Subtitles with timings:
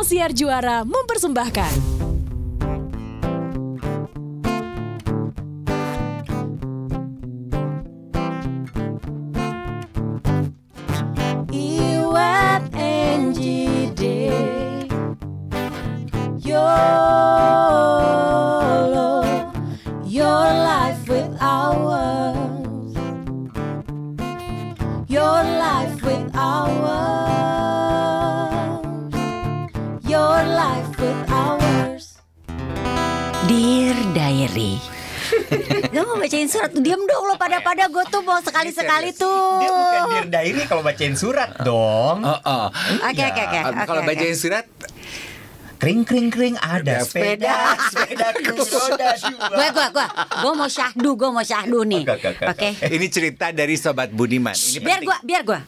[0.00, 2.09] Sang Siar Juara mempersembahkan.
[37.70, 42.26] Pada-pada Gue tuh mau sekali-sekali tuh Dia bukan Dear Diary kalau bacain surat dong.
[42.26, 42.66] Oh, oh.
[43.06, 43.60] Oke oke oke.
[43.86, 44.66] Kalau bacain surat
[45.80, 48.36] Kring kring kring ada sepeda, sepeda.
[48.52, 49.16] Roda.
[49.48, 50.06] Gue gue gue
[50.44, 52.04] Gue mau syahdu Gue mau syahdu nih.
[52.04, 54.52] Oke, Oke Ini cerita dari Sobat Budiman.
[54.52, 55.60] Ini Biar gue Biar gue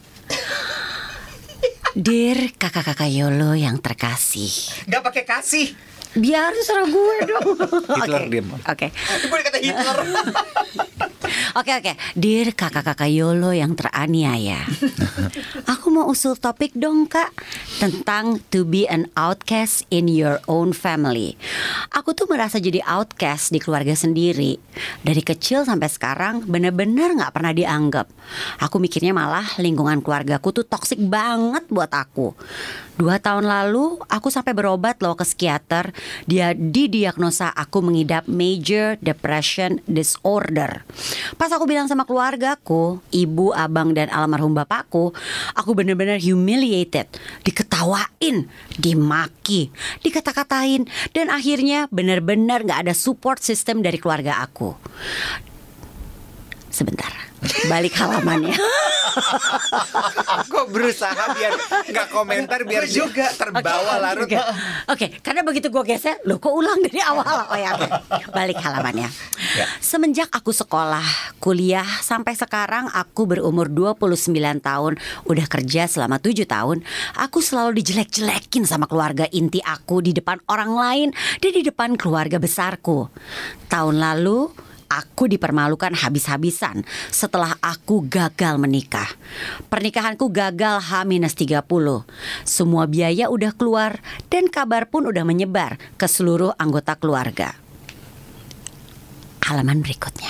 [1.93, 4.49] Dear kakak-kakak Yolo yang terkasih.
[4.89, 5.77] Gak pakai kasih.
[6.13, 7.47] Biar suara gue dong
[7.97, 8.29] Hitler Oke.
[8.29, 8.47] diam.
[8.53, 8.87] Oke
[9.29, 9.97] Gue kata Hitler.
[11.53, 14.65] Oke oke, dear kakak-kakak Yolo yang teraniaya.
[15.77, 17.29] Aku mau usul topik dong kak
[17.77, 21.37] tentang to be an outcast in your own family.
[21.93, 24.57] Aku tuh merasa jadi outcast di keluarga sendiri.
[25.05, 28.09] Dari kecil sampai sekarang bener-bener nggak pernah dianggap.
[28.65, 32.33] Aku mikirnya malah lingkungan keluargaku tuh toksik banget buat aku.
[32.97, 35.93] Dua tahun lalu aku sampai berobat loh ke psikiater.
[36.29, 40.85] Dia didiagnosa aku mengidap major depression disorder.
[41.35, 45.11] Pas aku bilang sama keluargaku, ibu, abang dan almarhum bapakku,
[45.57, 47.09] aku bener-bener humiliated,
[47.43, 49.73] diketawain, dimaki,
[50.05, 54.75] dikata-katain, dan akhirnya bener-bener gak ada support system dari keluarga aku.
[56.73, 57.32] Sebentar,
[57.69, 58.55] balik halamannya.
[60.49, 61.53] Kok berusaha biar
[61.85, 64.25] nggak komentar biar juga terbawa larut.
[64.25, 64.37] Oke,
[64.89, 67.49] Oke, karena begitu gue geser, lo kok ulang dari awal?
[67.49, 67.75] Oh ya,
[68.31, 69.09] balik halamannya.
[69.83, 74.31] Semenjak aku sekolah, kuliah sampai sekarang aku berumur 29
[74.63, 74.93] tahun,
[75.27, 76.81] udah kerja selama 7 tahun,
[77.19, 81.09] aku selalu dijelek-jelekin sama keluarga inti aku di depan orang lain
[81.43, 83.11] dan di depan keluarga besarku.
[83.69, 84.49] Tahun lalu
[84.93, 89.09] Aku dipermalukan habis-habisan setelah aku gagal menikah.
[89.65, 91.65] Pernikahanku gagal H-30.
[92.45, 93.97] Semua biaya udah keluar
[94.29, 97.57] dan kabar pun udah menyebar ke seluruh anggota keluarga.
[99.49, 100.29] Halaman berikutnya.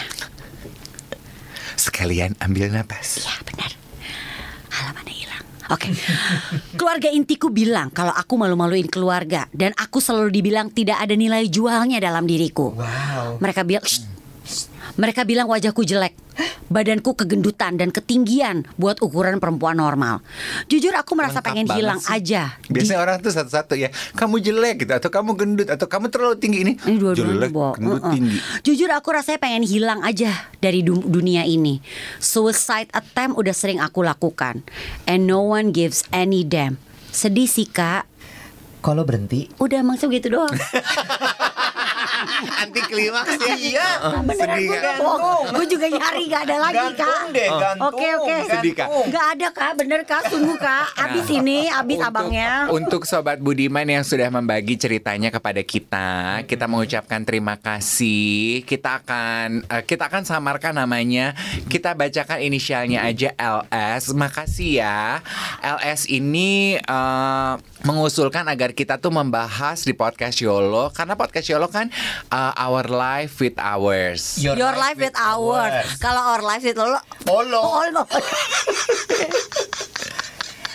[1.75, 3.19] Sekalian ambil napas.
[3.19, 3.72] Ya benar.
[4.72, 5.44] Halamannya hilang.
[5.75, 5.91] Oke.
[6.80, 12.00] keluarga intiku bilang kalau aku malu-maluin keluarga dan aku selalu dibilang tidak ada nilai jualnya
[12.00, 12.72] dalam diriku.
[12.72, 13.44] Wow.
[13.44, 13.84] Mereka bilang.
[14.94, 16.14] Mereka bilang wajahku jelek
[16.66, 20.22] Badanku kegendutan dan ketinggian Buat ukuran perempuan normal
[20.66, 22.09] Jujur aku merasa Lengkap pengen hilang sih.
[22.12, 26.36] aja Biasanya orang tuh satu-satu ya Kamu jelek gitu Atau kamu gendut Atau kamu terlalu
[26.36, 27.74] tinggi ini Ini dua-duanya Jelek, Bo.
[27.74, 28.14] gendut, Uh-uh.
[28.14, 31.84] tinggi Jujur aku rasanya pengen hilang aja dari du- dunia ini.
[32.18, 34.64] Suicide attempt udah sering aku lakukan.
[35.04, 36.80] And no one gives any damn.
[37.10, 38.08] Sedih sih kak.
[38.80, 40.52] Kalau berhenti, Udah emang segitu doang.
[42.57, 43.88] Anti klimaks ya Iya.
[44.22, 44.95] Beneran Sedih gue kan?
[44.97, 45.44] bohong.
[45.53, 46.91] Gue juga nyari gak ada lagi kak.
[46.95, 47.88] gantung deh, gantung.
[47.89, 48.35] Oke oke.
[48.45, 48.88] Sedih, Kak.
[49.07, 50.88] Gak ada kak, bener kak, sungguh kak.
[50.97, 52.50] Abis ini, abis Untuk- abangnya.
[52.69, 56.09] Untuk Sobat Budiman yang sudah membagi ceritanya kepada kita,
[56.44, 58.63] kita mengucapkan terima kasih.
[58.63, 61.35] Kita akan eh, kita akan samarkan namanya.
[61.66, 64.13] Kita bacakan inisialnya aja LS.
[64.13, 65.19] Makasih ya.
[65.62, 71.91] LS ini eh, mengusulkan agar kita tuh membahas di podcast Yolo karena podcast Yolo kan
[72.29, 74.38] eh, our life with ours.
[74.38, 75.85] Your, life with ours.
[75.97, 77.62] Kalau our life with lo, Polo.
[77.62, 78.03] oh, lo.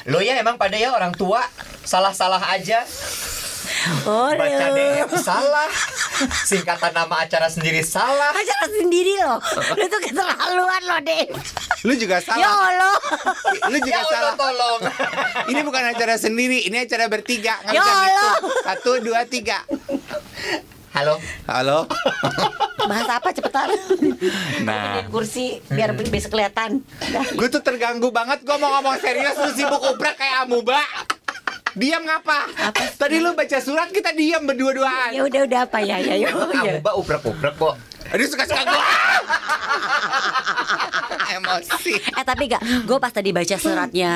[0.08, 1.44] Lo ya emang pada ya orang tua
[1.84, 2.80] salah-salah aja.
[4.08, 4.74] Oh, Baca lo.
[4.74, 5.68] DM salah.
[6.48, 8.32] Singkatan nama acara sendiri salah.
[8.32, 9.36] Acara sendiri loh.
[9.76, 11.28] Lu tuh keterlaluan loh, deh.
[11.84, 12.48] Lu juga Ya salah.
[12.72, 12.96] Allah.
[13.68, 14.34] Lu juga Ya Allah salah.
[14.34, 14.80] tolong.
[15.46, 17.60] Ini bukan acara sendiri, ini acara bertiga.
[17.60, 18.00] Nggak Ya Allah.
[18.08, 18.64] ngitung.
[18.64, 19.60] Satu, dua, tiga.
[20.92, 21.20] Halo.
[21.44, 21.78] Halo.
[22.88, 23.68] Bahas apa cepetan?
[24.64, 25.04] Nah.
[25.12, 26.80] Kursi biar bisa kelihatan.
[27.36, 30.80] Gue tuh terganggu banget gue mau ngomong serius lu sibuk uprak kayak amuba.
[31.78, 32.48] Diam ngapa?
[32.96, 35.14] Tadi lu baca surat kita diam berdua-duaan.
[35.14, 36.28] Ya udah udah apa ya ya ya.
[36.28, 36.30] Ya.
[36.32, 37.74] kamu mbak uprak-uprak kok.
[38.08, 38.80] Aduh suka-suka gue.
[41.28, 41.92] Emosi.
[41.92, 44.12] Eh tapi gak, gue pas tadi baca suratnya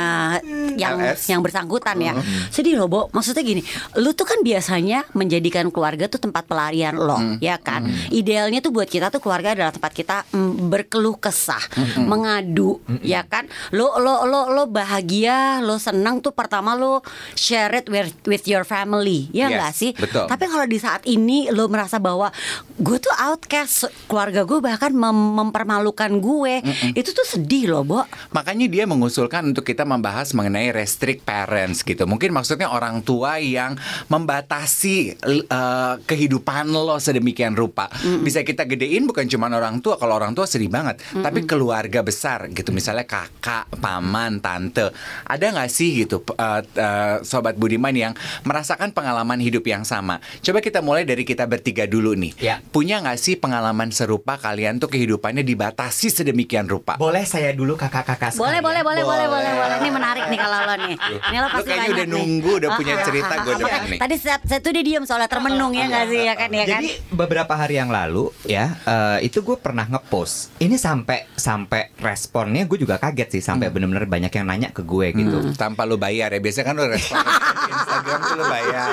[0.74, 1.28] yang LS.
[1.28, 2.16] yang bersangkutan ya,
[2.48, 3.00] sedih loh, Bo.
[3.12, 3.60] Maksudnya gini,
[3.94, 7.84] lu tuh kan biasanya menjadikan keluarga tuh tempat pelarian lo, ya kan?
[8.08, 11.60] Idealnya tuh buat kita tuh keluarga adalah tempat kita mm, berkeluh kesah,
[11.98, 13.44] mengadu, ya kan?
[13.70, 17.04] Lo lo lo lo bahagia, lo senang tuh pertama lo
[17.34, 19.90] share it with, with your family, ya Yes, nggak sih?
[19.94, 20.24] betul.
[20.24, 22.32] Tapi kalau di saat ini lo merasa bahwa
[22.74, 26.60] gue tuh outcast, keluarga gue bahkan mem- mempermalukan gue,
[26.92, 28.00] itu tuh sedih loh, Bo.
[28.36, 32.04] Makanya dia mengusulkan untuk kita membahas mengenai restrict parents gitu.
[32.04, 33.74] Mungkin maksudnya orang tua yang
[34.12, 37.88] membatasi eh, kehidupan lo sedemikian rupa.
[38.20, 39.96] Bisa kita gedein bukan cuma orang tua.
[39.96, 42.70] Kalau orang tua sedih banget, tapi keluarga besar gitu.
[42.70, 44.92] Misalnya kakak, paman, tante.
[45.24, 48.12] Ada nggak sih gitu eh, eh, sobat Budiman yang
[48.44, 50.20] merasakan pengalaman hidup yang sama?
[50.44, 52.32] Coba kita mulai dari kita bertiga dulu nih.
[52.36, 52.60] Ya.
[52.60, 56.96] Punya nggak sih pengalaman serupa kalian tuh kehidupannya dibatasi sedemikian rupa?
[57.00, 59.76] Boleh saya dulu kakak-kakak Boleh, boleh, boleh, boleh, boleh, boleh.
[59.82, 60.96] Ini menarik nih kalau lo nih.
[60.98, 62.14] Ini lo pasti kayaknya banyak udah nih.
[62.14, 63.82] nunggu, udah punya Ah, cerita, ah, gua ah, demen ah.
[63.88, 63.98] nih.
[63.98, 64.14] Tadi
[64.62, 66.80] tuh dia diem soalnya termenung ya nggak sih ya kan ya kan.
[66.82, 70.56] Jadi beberapa hari yang lalu ya eh, itu gue pernah ngepost.
[70.60, 75.06] Ini sampai sampai responnya gue juga kaget sih sampai bener-bener banyak yang nanya ke gue
[75.14, 75.38] gitu.
[75.56, 77.18] tanpa lu bayar ya biasanya kan lu respon
[78.02, 78.88] Instagram tuh lu bayar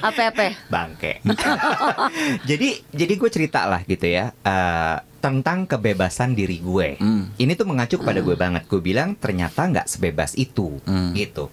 [0.00, 0.44] Apa apa?
[0.66, 1.22] Bangke.
[2.44, 4.34] jadi jadi gue cerita lah gitu ya.
[4.34, 6.94] eh, tentang kebebasan diri gue.
[6.94, 7.34] Hmm.
[7.34, 8.66] Ini tuh mengacu kepada gue banget.
[8.66, 11.10] Gue bilang ternyata nggak sebebas itu, Hmm.
[11.10, 11.50] gitu.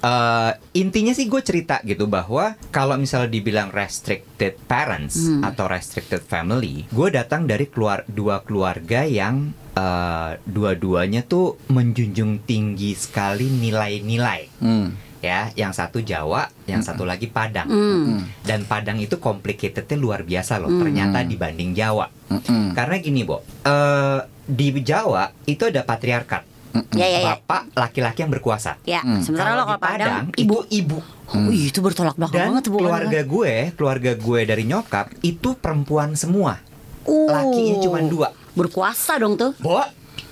[0.00, 6.88] Eh, intinya sih gue cerita gitu bahwa kalau misalnya dibilang restricted parents atau restricted family,
[6.88, 14.42] gue datang dari keluar dua keluarga yang eh, dua-duanya tuh menjunjung tinggi sekali nilai-nilai.
[14.64, 14.88] Hmm.
[15.20, 17.68] ya yang satu Jawa yang satu lagi Padang.
[17.68, 18.24] Hmm.
[18.40, 22.08] dan Padang itu complicatednya luar biasa loh ternyata dibanding Jawa.
[22.32, 22.72] Mm-mm.
[22.72, 26.49] karena gini Bo eh, di Jawa itu ada patriarkat
[26.94, 27.26] Ya ya ya.
[27.34, 29.18] bapak laki-laki yang berkuasa Ya, Hmm.
[29.20, 30.98] sementara lo di kalau Padang, itu ibu
[31.30, 32.78] Oh, ih, itu bertolak belakang dan banget tuh Bu.
[32.82, 36.58] keluarga gue keluarga gue dari nyokap itu perempuan semua
[37.00, 39.54] Uh, lakinya cuma dua Berkuasa dong tuh.
[39.56, 39.78] Bo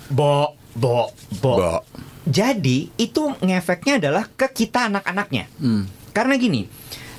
[0.08, 1.74] Bo Bo Bo, Bo.
[2.22, 5.48] Jadi itu ngefeknya adalah ke kita anak-anaknya.
[5.56, 5.86] Hmm.
[6.10, 6.66] Karena gini,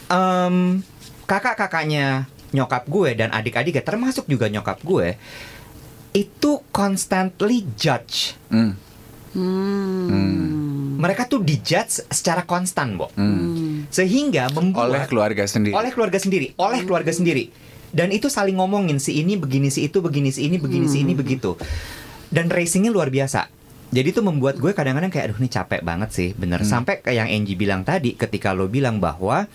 [0.06, 0.84] em,
[1.26, 5.18] kakak-kakaknya nyokap gue dan adik-adiknya termasuk juga nyokap gue
[6.12, 8.36] itu constantly judge.
[8.50, 8.76] Hmm.
[9.34, 10.98] Hmm.
[11.00, 13.08] Mereka tuh dijudge secara konstan, Bo.
[13.16, 13.88] Hmm.
[13.88, 17.50] Sehingga membuat oleh keluarga sendiri oleh keluarga sendiri, oleh keluarga sendiri.
[17.90, 21.18] Dan itu saling ngomongin si ini begini si itu begini si ini begini si ini
[21.18, 21.58] begitu.
[22.30, 23.50] Dan racingnya luar biasa.
[23.90, 26.62] Jadi itu membuat gue kadang-kadang kayak aduh ini capek banget sih, bener.
[26.62, 29.50] Sampai kayak yang Angie bilang tadi, ketika lo bilang bahwa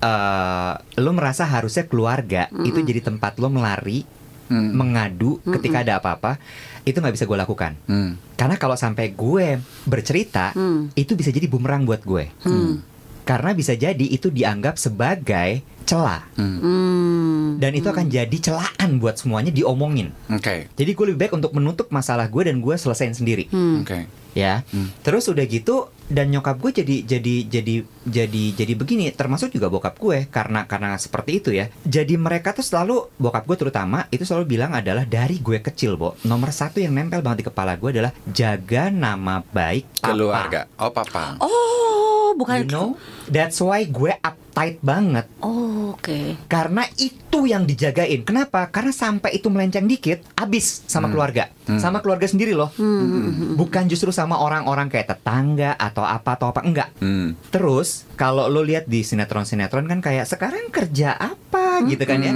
[0.00, 4.08] eh lo merasa harusnya keluarga itu jadi tempat lo melari,
[4.44, 4.76] Hmm.
[4.76, 6.36] mengadu ketika ada apa-apa,
[6.84, 7.72] itu nggak bisa gue lakukan.
[7.88, 8.20] Hmm.
[8.36, 10.92] Karena kalau sampai gue bercerita, Hmm.
[10.92, 12.28] itu bisa jadi bumerang buat gue.
[12.44, 12.84] Hmm.
[13.24, 17.56] Karena bisa jadi itu dianggap sebagai celah Hmm.
[17.56, 20.12] dan itu akan jadi celaan buat semuanya diomongin.
[20.28, 23.80] Oke Jadi gue lebih baik untuk menutup masalah gue dan gue selesain sendiri, Hmm.
[23.80, 24.66] oke ya.
[24.74, 24.90] Hmm.
[25.00, 29.96] Terus udah gitu dan nyokap gue jadi jadi jadi jadi jadi begini, termasuk juga bokap
[29.96, 31.72] gue karena karena seperti itu ya.
[31.86, 36.18] Jadi mereka tuh selalu bokap gue terutama itu selalu bilang adalah dari gue kecil, Bo.
[36.28, 40.12] Nomor satu yang nempel banget di kepala gue adalah jaga nama baik papa.
[40.12, 42.66] keluarga oh papa Oh, bukan.
[42.66, 42.88] You know,
[43.30, 44.12] that's why gue
[44.54, 46.38] uptight banget Oh, oke.
[46.46, 48.22] karena itu yang dijagain.
[48.22, 48.70] Kenapa?
[48.70, 52.70] Karena sampai itu melenceng dikit, abis sama keluarga, sama keluarga sendiri loh.
[52.72, 53.58] Hmm.
[53.58, 56.94] Bukan justru sama orang-orang kayak tetangga atau apa atau apa enggak.
[57.02, 57.34] Hmm.
[57.50, 62.32] Terus kalau lo lihat di sinetron-sinetron kan kayak sekarang kerja apa gitu kan ya?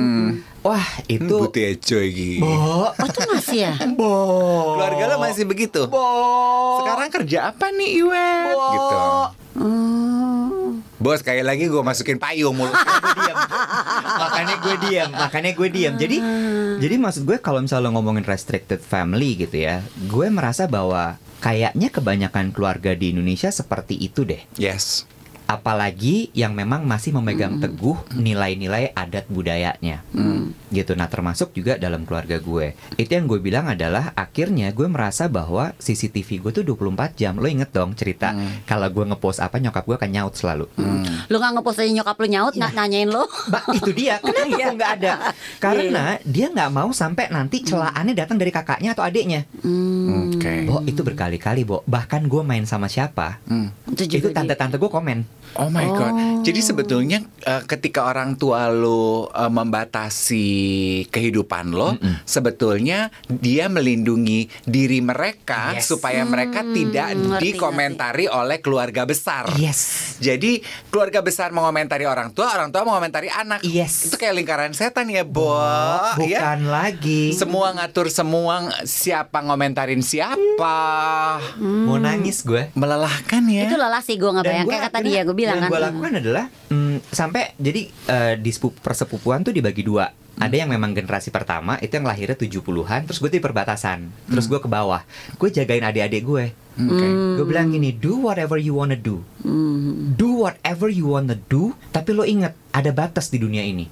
[0.61, 2.43] Wah itu Putih Ejo iki.
[2.43, 3.73] Bo, Oh, itu masih ya?
[3.99, 4.11] bo,
[4.75, 5.87] Keluarga lo masih begitu.
[5.87, 6.03] bo,
[6.83, 8.51] Sekarang kerja apa nih Iwet?
[8.51, 8.67] bo.
[8.69, 8.99] Gitu.
[9.59, 10.18] Hmm.
[10.99, 12.75] Bos sekali lagi gue masukin payung mulu.
[12.99, 13.39] gue diam
[14.19, 16.17] makanya gue diam makanya gue diam jadi
[16.79, 22.51] jadi maksud gue kalau misalnya ngomongin restricted family gitu ya gue merasa bahwa kayaknya kebanyakan
[22.51, 25.07] keluarga di Indonesia seperti itu deh yes.
[25.49, 30.05] Apalagi yang memang masih memegang teguh nilai-nilai adat budayanya.
[30.69, 32.77] Gitu nah termasuk juga dalam keluarga gue.
[33.01, 37.41] Itu yang gue bilang adalah akhirnya gue merasa bahwa CCTV gue tuh 24 jam.
[37.41, 38.37] Lo inget dong cerita
[38.69, 40.69] kalau gue ngepost apa nyokap gue akan nyaut selalu.
[41.33, 43.25] Lu nggak ngepost aja nyokap lu nyaut nggak nanyain lu?
[43.25, 44.21] Mbak itu dia.
[44.29, 45.13] Kenapa kok nggak ada?
[45.57, 49.49] Karena dia nggak mau sampai nanti celaannya datang dari kakaknya atau adiknya.
[49.65, 50.37] Hmm.
[50.37, 50.69] Oke.
[50.69, 51.81] Bo itu berkali-kali Bo.
[51.89, 53.71] Bahkan gue main sama siapa Hmm.
[53.97, 56.13] Itu tante-tante gue komen Oh my god.
[56.45, 60.47] Jadi sebetulnya eh, ketika orang tua lo eh, membatasi
[61.09, 65.89] kehidupan lo, sebetulnya dia melindungi diri mereka Yes.
[65.89, 69.51] supaya mereka tidak Hmm, ngerti, dikomentari oleh keluarga besar.
[69.57, 70.15] Yes.
[70.19, 73.61] Jadi keluarga besar mengomentari orang tua, orang tua mengomentari anak.
[73.63, 74.07] Yes.
[74.07, 75.59] Itu kayak lingkaran setan ya, Bo.
[76.15, 76.55] Bukan ya.
[76.61, 77.35] lagi.
[77.35, 80.79] Semua ngatur semua siapa ngomentarin siapa.
[81.59, 82.71] Mau nangis gue.
[82.73, 83.67] Melelahkan ya.
[83.67, 85.71] Itu lelah sih gue nggak bayang gua kayak kata dia gue bilang yang kan.
[85.77, 90.09] gue lakukan adalah mm, sampai jadi eh, di sepupu- persepupuan tuh dibagi dua.
[90.39, 94.07] Ada yang memang generasi pertama itu yang lahirnya 70-an terus gue di perbatasan.
[94.31, 95.03] Terus gue ke bawah.
[95.35, 96.45] Gue jagain adik-adik gue.
[96.79, 97.07] Oke.
[97.43, 99.19] Gue bilang gini, do whatever you wanna do.
[99.41, 100.15] Hmm.
[100.15, 103.89] Do whatever you wanna do, tapi lo inget ada batas di dunia ini.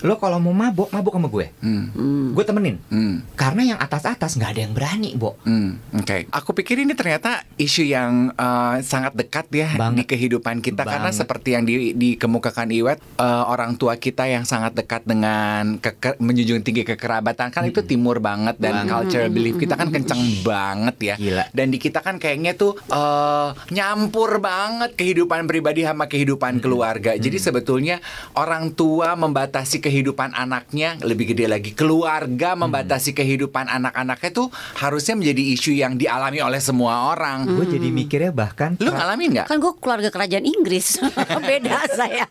[0.00, 1.46] Lo kalau mau mabok, mabok sama gue.
[1.58, 2.30] Hmm.
[2.32, 2.76] Gue temenin.
[2.86, 3.24] Hmm.
[3.34, 5.34] Karena yang atas-atas nggak ada yang berani, Bo.
[5.42, 9.96] Hmm, Oke, aku pikir ini ternyata isu yang uh, sangat dekat ya Banget.
[9.96, 11.18] di kehidupan kita karena Banget.
[11.18, 16.62] seperti yang di, dikemukakan Iwet, uh, orang tua kita yang sangat dekat dengan keke- menjunjung
[16.62, 18.90] tinggi kekerabatan kan itu timur banget dan Banget.
[18.92, 21.14] culture belief kita kan kenceng banget ya.
[21.16, 21.44] Gila.
[21.50, 27.14] Dan di kita kan kayaknya tuh uh, nyampur banget kehidupan pribadi sama kehidupan keluarga.
[27.14, 28.00] Jadi sebetulnya
[28.32, 35.42] orang tua membatasi kehidupan anaknya lebih gede lagi keluarga membatasi kehidupan anak-anaknya tuh harusnya menjadi
[35.54, 37.44] isu yang dialami oleh semua orang.
[37.48, 39.46] Gue jadi mikirnya bahkan Lu ngalamin nggak?
[39.48, 41.00] Kan gue keluarga kerajaan Inggris
[41.48, 42.24] Beda saya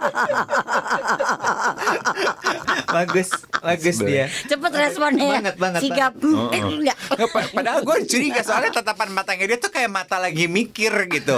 [2.87, 4.25] bagus, bagus dia.
[4.47, 6.53] Cepet responnya Banget, banget, Sigap banget.
[6.53, 6.97] Eh, enggak.
[7.17, 11.37] Nggak, pa- Padahal gue curiga soalnya tatapan matanya dia tuh kayak mata lagi mikir gitu.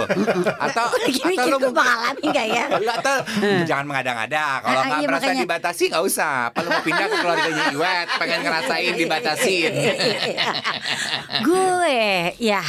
[0.58, 2.64] Atau Lagi atau mikir lu gue mengalami gak ya?
[2.80, 3.16] Lu atau
[3.64, 4.44] jangan mengada-ngada.
[4.60, 5.42] Kalau Ah, nggak iya, merasa makanya.
[5.42, 6.34] dibatasi nggak usah.
[6.50, 8.06] Kalau mau pindah ke keluarganya Iwet?
[8.16, 9.72] Pengen ngerasain dibatasin.
[11.40, 11.98] Gue
[12.38, 12.62] ya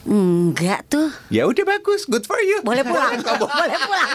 [0.00, 1.12] Enggak tuh.
[1.28, 2.02] Ya udah bagus.
[2.04, 2.64] Good for you.
[2.64, 3.20] Boleh pulang.
[3.20, 3.76] Boleh.
[3.76, 4.10] Pulang.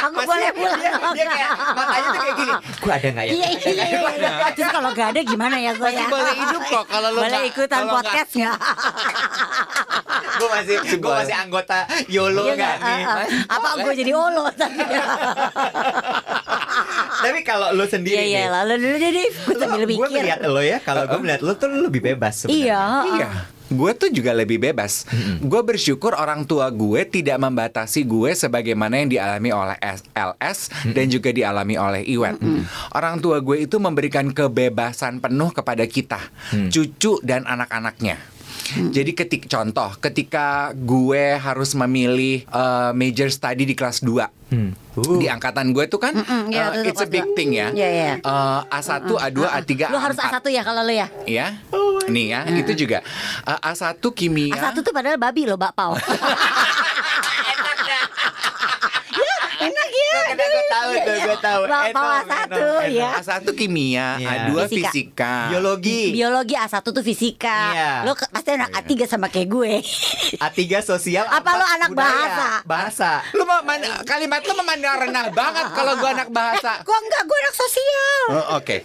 [0.00, 0.80] Aku Masih- boleh pulang.
[0.80, 2.54] Dia, dia kayak matanya tuh kayak gini.
[2.80, 3.30] Gue ada nggak ya?
[3.30, 6.08] Iya iya iya Terus kalau gak ada gimana ya gue ya?
[6.08, 8.56] boleh hidup kok kalau lu Boleh nggak- ikutan nggak- podcast gak
[10.38, 12.74] gue masih gue masih anggota YOLO Iya nggak?
[12.78, 12.94] nggak?
[12.96, 13.04] nih?
[13.04, 13.56] Ah, ah.
[13.58, 14.78] Apa gue jadi olo tapi
[17.18, 20.62] Tapi kalau lo sendiri Iya iya lalu dulu deh Dave Gue sambil gue ngeliat lo
[20.62, 22.62] ya, kalau gue melihat lo tuh lo lebih bebas sebenarnya.
[22.62, 22.82] Iya
[23.18, 23.30] Iya.
[23.68, 25.04] Gue tuh juga lebih bebas.
[25.44, 29.76] Gue bersyukur orang tua gue tidak membatasi gue Sebagaimana yang dialami oleh
[30.16, 32.40] LS Dan juga dialami oleh Iwet
[32.96, 36.16] Orang tua gue itu memberikan kebebasan penuh kepada kita
[36.72, 38.37] Cucu dan anak-anaknya
[38.68, 44.72] Jadi ketik contoh ketika gue harus memilih eh, major study di kelas 2 Hmm.
[44.96, 45.20] Uh.
[45.20, 47.84] Di angkatan gue tuh kan Mm-mm, iya, eh, itu it's a big thing ya Iya,
[47.86, 48.12] iya.
[48.16, 51.46] Eh, A1, A2, A3, Lu harus A4 A1 ya kalau lu ya ya.
[52.08, 53.04] Nih ya, itu juga
[53.44, 54.56] Uh, A1 kimia.
[54.56, 55.92] A1 tuh padahal babi loh bakpao
[59.10, 61.62] Ya enak ya Karena gue tahu tuh, gue tahu.
[61.64, 64.28] Bakpao Enak, A1 enak, ya A1 kimia, Iya.
[64.28, 64.88] A2 Fisika.
[64.88, 65.34] fisika.
[65.48, 66.02] Biologi.
[66.10, 67.90] Biologi A1 tuh fisika Iya.
[68.02, 69.72] Lo pasti anak A3 sama kayak gue
[70.36, 71.24] A3 sosial.
[71.30, 72.08] Apa A4 lo anak budaya.
[72.08, 72.48] bahasa?
[72.64, 73.10] Bahasa.
[73.32, 76.72] Lu mau man- kalimat lu memandang rendah banget kalau gua anak bahasa.
[76.86, 78.76] Gue enggak, gue anak sosial Oh, Oke.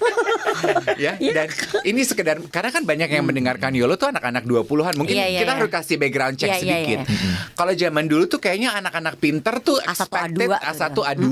[0.98, 1.48] ya, dan
[1.84, 4.94] ini sekedar karena kan banyak yang mendengarkan Yolo tuh anak-anak 20-an.
[4.96, 5.60] Mungkin Iya, iya, kita iya.
[5.60, 7.00] harus kasih background check Iya, iya, sedikit.
[7.04, 7.32] iya.
[7.54, 11.28] Kalau zaman dulu tuh kayaknya anak-anak pinter tuh A1, expected A2 A1 A2,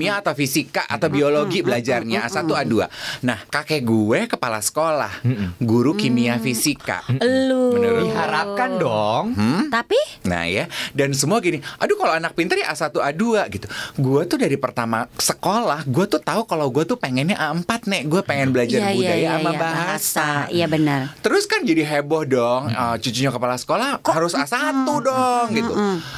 [0.00, 2.74] kimia atau fisika atau biologi belajarnya A1 A2.
[3.20, 5.20] Nah, kakek gue kepala sekolah,
[5.60, 7.04] guru kimia fisika.
[7.20, 7.76] Lu.
[7.76, 9.24] Menurut- Diharapkan dong.
[9.68, 10.00] Tapi?
[10.24, 13.66] Nah ya, dan semua gini, aduh kalau anak pinter ya A1 A2 gitu.
[14.00, 18.22] Gue tuh dari pertama sekolah, gue tuh tahu kalau gue tuh pengennya A4 nek, gue
[18.24, 20.28] pengen belajar iya, budaya iya, sama iya, bahasa.
[20.48, 25.72] Iya benar Terus kan jadi heboh dong, eh, cucunya kepala sekolah harus A1 dong gitu.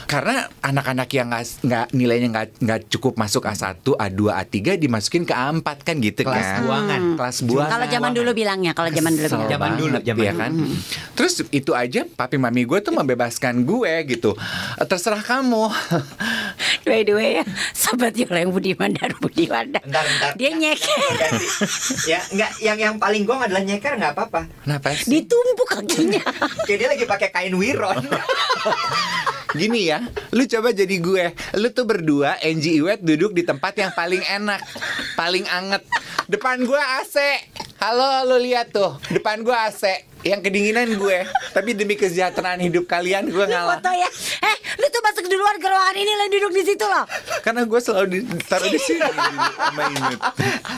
[0.07, 3.95] Karena anak-anak yang nggak nggak nilainya nggak nggak cukup masuk A1, A2,
[4.29, 6.61] A3 dimasukin ke A4 kan gitu Kelas kan.
[6.63, 7.01] buangan.
[7.15, 7.71] Kelas buangan.
[7.71, 10.41] Kalau zaman dulu bilangnya Kalau zaman dulu Zaman dulu, banget, zaman ya dulu.
[10.41, 10.53] kan.
[11.15, 14.35] Terus itu aja papi mami gue tuh membebaskan gue gitu.
[14.79, 15.71] Terserah kamu.
[16.83, 20.33] By the way ya Sobat Yola yang Budiman dan Budiman Bentar, bentar.
[20.35, 20.99] Dia nyeker
[22.05, 24.51] ya nggak yang yang paling gong adalah nyeker nggak apa-apa.
[24.67, 25.07] Kenapa sih?
[25.09, 26.23] Ditumpuk kakinya
[26.67, 28.03] Kayak dia lagi pakai kain wiron.
[29.53, 30.01] Gini ya,
[30.33, 31.25] lu coba jadi gue.
[31.61, 34.65] Lu tuh berdua, Angie Iwet duduk di tempat yang paling enak,
[35.13, 35.85] paling anget.
[36.25, 37.17] Depan gue AC.
[37.77, 38.97] Halo, lu lihat tuh.
[39.13, 40.12] Depan gue AC.
[40.23, 41.19] Yang kedinginan gue.
[41.51, 43.79] Tapi demi kesejahteraan hidup kalian, gue ngalah.
[43.79, 44.09] Foto ya
[44.41, 47.05] Eh lu tuh masuk duluan ke ruangan ini lo duduk di situ loh.
[47.41, 49.03] Karena gue selalu ditaruh di sini.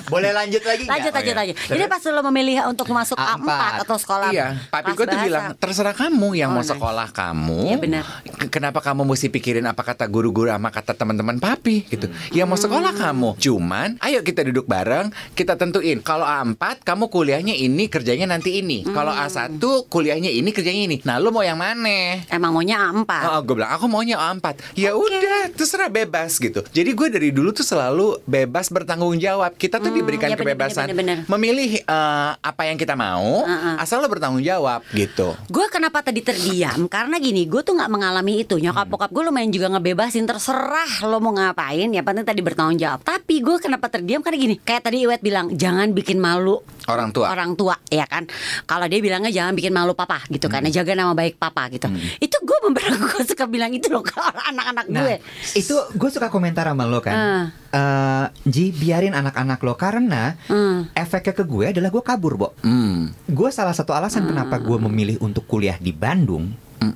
[0.06, 0.84] Boleh lanjut lagi?
[0.84, 1.38] Lanjut, Oh, lanjut, ya.
[1.38, 1.56] lanjut.
[1.66, 3.38] Jadi pas lo memilih untuk masuk A4.
[3.38, 5.26] A4 atau sekolah Iya, papi kelas gue tuh bahasa.
[5.26, 6.70] bilang terserah kamu yang Oh, mau nice.
[6.70, 7.58] sekolah kamu.
[7.64, 8.04] Iya, benar.
[8.48, 12.06] Kenapa kamu mesti pikirin apa kata guru-guru sama kata teman-teman papi gitu?
[12.30, 13.02] Yang mau sekolah Hmm.
[13.02, 13.28] kamu.
[13.38, 16.00] Cuman, ayo kita duduk bareng, kita tentuin.
[16.00, 18.82] Kalau A4 kamu kuliahnya ini, kerjanya nanti ini.
[18.84, 19.24] Kalau Hmm.
[19.34, 19.58] A1
[19.90, 20.96] kuliahnya ini, kerjanya ini.
[21.02, 22.22] Nah, lu mau yang mana?
[22.30, 23.12] Emang maunya A4.
[23.34, 27.50] Oh, gue bilang aku maunya A4 Ya udah, terserah bebas gitu Jadi gue dari dulu
[27.50, 31.30] tuh selalu bebas bertanggung jawab Kita tuh diberikan iya, bener, kebebasan bener, bener, bener.
[31.34, 33.82] Memilih eh, apa yang kita mau Uh-uh.
[33.82, 36.86] Asal lo bertanggung jawab gitu Gue kenapa tadi terdiam?
[36.86, 38.60] Karena gini, gue tuh nggak mengalami itu.
[38.60, 41.90] Nyokap bokap gue lumayan juga ngebebasin terserah lo mau ngapain.
[41.90, 43.02] Ya penting tadi bertanggung jawab.
[43.02, 44.22] Tapi gue kenapa terdiam?
[44.22, 48.28] Karena gini, kayak tadi Iwet bilang, jangan bikin malu Orang tua orang tua, ya kan?
[48.68, 50.68] Kalau dia bilangnya jangan bikin malu papa gitu kan, Hmm.
[50.68, 51.88] jaga nama baik papa gitu.
[52.20, 55.16] Itu gue beberapa gue suka bilang itu loh ke anak-anak Nah, gue.
[55.56, 57.16] itu gue suka komentar sama lo kan.
[57.16, 57.44] Ah.
[57.72, 60.92] Eh, Ji, biarin anak-anak lo karena Hmm.
[60.92, 62.48] efeknya ke gue adalah gue kabur, Bo.
[62.60, 63.16] Hmm.
[63.24, 66.52] Gue salah satu alasan kenapa gue memilih untuk kuliah di Bandung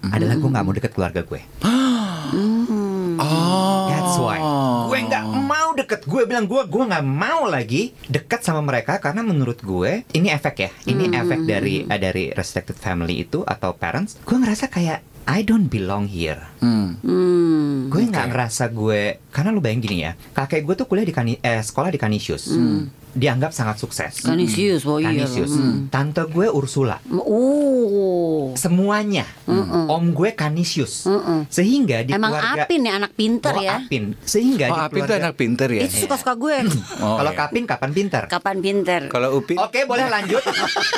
[0.06, 1.40] adalah gue nggak mau deket keluarga gue.
[3.28, 4.38] Oh That's why.
[4.88, 6.00] Gue nggak mau deket.
[6.08, 10.54] Gue bilang gue gue nggak mau lagi deket sama mereka karena menurut gue ini efek
[10.64, 10.70] ya.
[10.88, 14.16] Ini efek dari eh, dari restricted family itu atau parents.
[14.24, 16.40] Gue ngerasa kayak I don't belong here.
[16.64, 16.96] Hmm.
[17.04, 17.92] Hmm.
[17.92, 20.16] Gue nggak ngerasa gue karena lu bayangin gini ya.
[20.32, 22.48] Kakek gue tuh kuliah di Kani, eh, sekolah di Canisius.
[23.08, 24.20] Dianggap sangat sukses.
[24.20, 25.10] Kanisius, oh iya.
[25.10, 25.52] Canisius.
[25.52, 25.88] Hmm.
[25.88, 27.00] Tante gue Ursula.
[27.08, 28.52] Oh.
[28.52, 29.24] Semuanya.
[29.88, 31.04] Om gue Canisius.
[31.04, 31.48] Mm-mm.
[31.48, 33.80] Sehingga di Emang keluarga Apin ya anak pinter Oh, ya.
[33.80, 34.12] Apin.
[34.20, 36.56] Sehingga Oh di Apin tuh keluarga anak pinter ya Itu suka-suka gue.
[36.98, 37.38] Oh, Kalau iya.
[37.38, 38.22] Kapin kapan pinter?
[38.26, 39.00] Kapan pinter?
[39.08, 40.42] Kalau Upin Oke, boleh lanjut.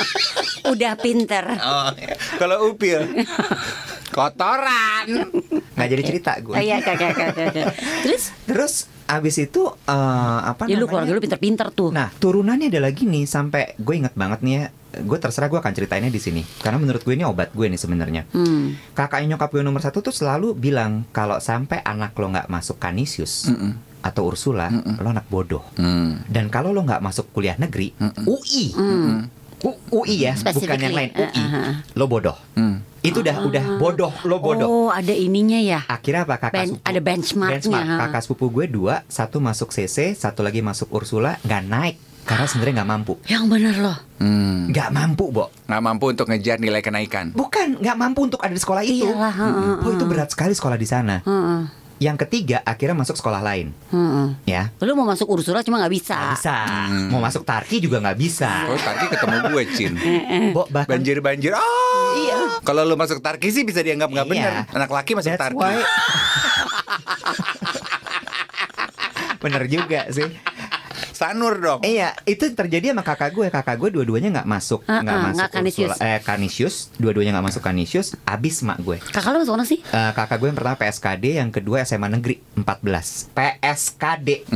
[0.73, 1.45] Udah pinter.
[1.57, 1.91] Oh,
[2.37, 3.01] Kalau Upil
[4.11, 5.07] Kotoran
[5.71, 6.53] nggak jadi cerita gue.
[6.53, 7.73] Ah, Iya, kakak, kakak, kakak.
[8.03, 8.25] Terus?
[8.45, 8.75] Terus
[9.11, 9.95] abis itu eh,
[10.45, 10.89] apa Ya lu namanya?
[10.89, 11.91] keluarga lu pinter-pinter tuh.
[11.91, 14.65] Nah, turunannya ada lagi nih sampai gue inget banget nih ya.
[15.01, 16.43] Gue terserah gue akan ceritainnya di sini.
[16.59, 18.23] Karena menurut gue ini obat gue nih sebenarnya.
[18.29, 18.75] Hmm.
[18.91, 23.51] Kakaknya nyokap gue nomor satu tuh selalu bilang kalau sampai anak lo nggak masuk Canisius
[24.01, 25.63] atau Ursula, lo anak bodoh.
[25.75, 26.23] Hmm.
[26.25, 27.93] Dan kalau lo nggak masuk kuliah negeri,
[28.25, 28.73] UI,
[29.61, 31.37] U- UI ya, bukan yang lain, Specifically.
[31.37, 31.75] UI, Uh, uh, uh.
[31.93, 32.37] lo bodoh.
[32.57, 32.81] Hmm.
[33.01, 34.69] Itu udah udah bodoh, lo bodoh.
[34.69, 35.81] Oh, ada ininya ya.
[35.85, 36.85] Akhirnya apa kakak Ben- sepupu?
[36.85, 37.87] ada benchmarknya, Benchmark.
[37.87, 37.97] ha.
[38.05, 42.75] Kakak sepupu gue dua, satu masuk CC, satu lagi masuk Ursula, nggak naik karena sebenarnya
[42.79, 43.13] nggak mampu.
[43.25, 43.97] Yang bener loh.
[44.21, 44.69] Hmm.
[44.69, 45.49] Nggak mampu, Bo.
[45.65, 49.09] Nggak mampu untuk ngejar nilai kenaikan Bukan, nggak mampu untuk ada di sekolah itu.
[49.09, 51.25] Iyalah, heeh, Oh, itu berat sekali sekolah di sana.
[51.25, 51.61] Heeh,
[52.01, 54.29] Yang ketiga, akhirnya masuk sekolah lain, heeh.
[54.49, 54.73] ya.
[54.81, 56.17] Lu mau masuk Ursula cuma nggak bisa.
[56.17, 56.57] Nggak bisa.
[57.13, 58.49] Mau masuk Tarki juga nggak bisa.
[58.67, 59.93] Oh tadi ketemu gue Cin
[60.57, 62.39] Bo, bahkan Banjir-banjir Oh Iya.
[62.61, 64.33] Kalau lu masuk Tarki sih bisa dianggap nggak Iya.
[64.33, 65.77] benar Anak laki masuk That's Tarki why.
[69.41, 70.29] Bener juga sih.
[71.21, 73.47] Sanur dong Iya, itu terjadi sama kakak gue.
[73.47, 75.91] Kakak gue dua-duanya nggak masuk, Ah, nggak ah, masuk nggak Canisius.
[75.93, 76.75] Ursula- eh Canisius.
[76.97, 78.09] Dua-duanya nggak masuk Canisius.
[78.25, 78.97] Abis mak gue.
[79.05, 79.85] Kakak lu masuk mana sih?
[79.85, 83.29] Eh, kakak gue yang pertama PSKD, yang kedua SMA Negeri 14.
[83.31, 84.49] PSKD.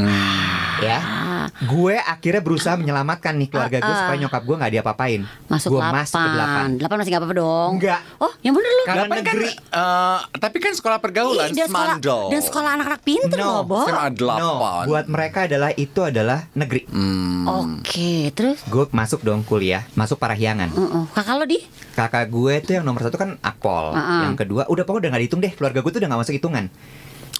[0.76, 0.98] Ya.
[0.98, 4.00] Ah, Gue akhirnya berusaha menyelamatkan nih keluarga gue Ah, ah.
[4.00, 5.20] supaya nyokap gue nggak diapa-apain.
[5.46, 5.94] masuk gue 8.
[5.94, 6.82] masuk ke 8.
[6.82, 7.70] 8 masih nggak apa-apa dong.
[7.74, 8.00] Enggak.
[8.16, 8.82] Oh, yang bener lu.
[8.84, 9.48] Karena Delapan kan, negeri.
[9.54, 13.60] eh, Tapi kan sekolah pergaulan Ih, dan sekolah, Smandol dan sekolah anak-anak pinter No, loh,
[13.62, 13.78] Bo.
[13.82, 16.82] SMA No, delapan buat mereka adalah itu adalah negeri.
[16.86, 17.44] Hmm.
[17.46, 18.58] Oke, terus?
[18.66, 20.68] Gue masuk dong kuliah, masuk Parahyangan.
[20.70, 21.04] Heeh.
[21.12, 21.60] Kakak lo di?
[21.92, 24.22] Kakak gue tuh yang nomor satu kan Akpol, Ah, ah.
[24.24, 25.52] yang kedua udah pokoknya udah nggak dihitung deh.
[25.52, 26.66] Keluarga gue tuh udah nggak masuk hitungan.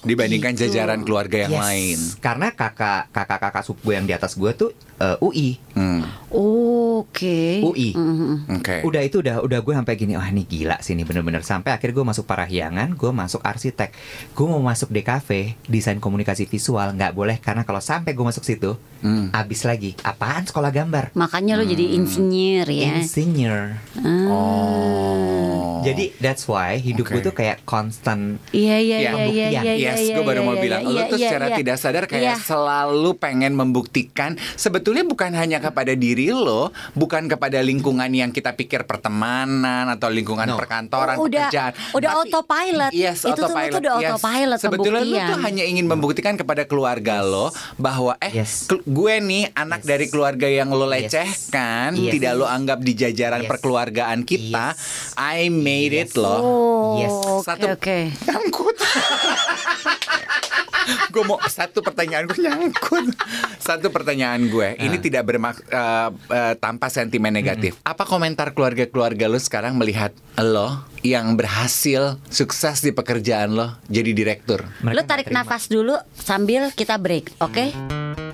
[0.01, 0.67] Dibandingkan Gitu.
[0.67, 1.61] jajaran keluarga yang Yes.
[1.61, 6.07] lain Karena kakak kakak kakak suku gue yang di atas gue tuh eh, UI, Hmm.
[6.31, 7.59] Oke.
[7.59, 7.91] UI.
[7.91, 8.47] Mhm.
[8.55, 11.69] Oke Udah itu udah udah gue sampai gini, wah ini gila sih ini bener-bener sampai
[11.69, 13.91] akhirnya gue masuk Parahyangan, gue masuk arsitek,
[14.31, 15.29] gue mau masuk DKV
[15.65, 19.29] desain komunikasi visual nggak boleh karena kalau sampai gue masuk situ, Hmm.
[19.31, 22.95] abis lagi apaan sekolah gambar, Makanya lo jadi insinyur ya.
[22.97, 23.75] insinyur.
[24.65, 27.25] Oh Jadi that's why hidup gue Oke.
[27.25, 29.84] tuh kayak constant Iya iya Ya, iya iya iya.
[29.87, 31.55] Yes, iya, gue baru iya, mau iya, bilang iya, Lo tuh iya, secara iya.
[31.55, 32.35] tidak sadar kayak Iya.
[32.39, 38.83] selalu pengen membuktikan Sebetulnya bukan hanya kepada diri lo Bukan kepada lingkungan yang kita pikir
[38.83, 40.55] pertemanan Atau lingkungan No.
[40.55, 42.91] perkantoran, Oh, udah- pekerjaan udah Tapi- autopilot.
[42.91, 44.09] Yes, Itu tuh- autopilot itu udah yes.
[44.11, 48.65] autopilot Sebetulnya lo tuh hanya ingin membuktikan kepada keluarga lo Bahwa eh Yes.
[48.69, 49.87] gue nih anak Yes.
[49.87, 51.11] dari keluarga yang lo Yes.
[51.11, 52.11] lecehkan Yes.
[52.11, 53.49] Tidak lo anggap di jajaran Yes.
[53.49, 55.13] perkeluargaan kita Yes.
[55.15, 56.17] I made it Yes.
[56.17, 57.11] loh Oh, Yes.
[57.11, 57.97] oke Satu- oke.
[58.27, 58.77] Nyangkut
[61.13, 63.05] gue mau satu pertanyaan gue nyangkut.
[63.57, 64.77] Satu pertanyaan gue.
[64.77, 67.79] Ini tidak bermak eh, eh, tanpa sentimen negatif.
[67.81, 74.65] Apa komentar keluarga-keluarga lo sekarang melihat lo yang berhasil sukses di pekerjaan lo jadi direktur?
[74.81, 78.24] Mereka Lu nggak tarik nafas dulu sambil kita break, oke?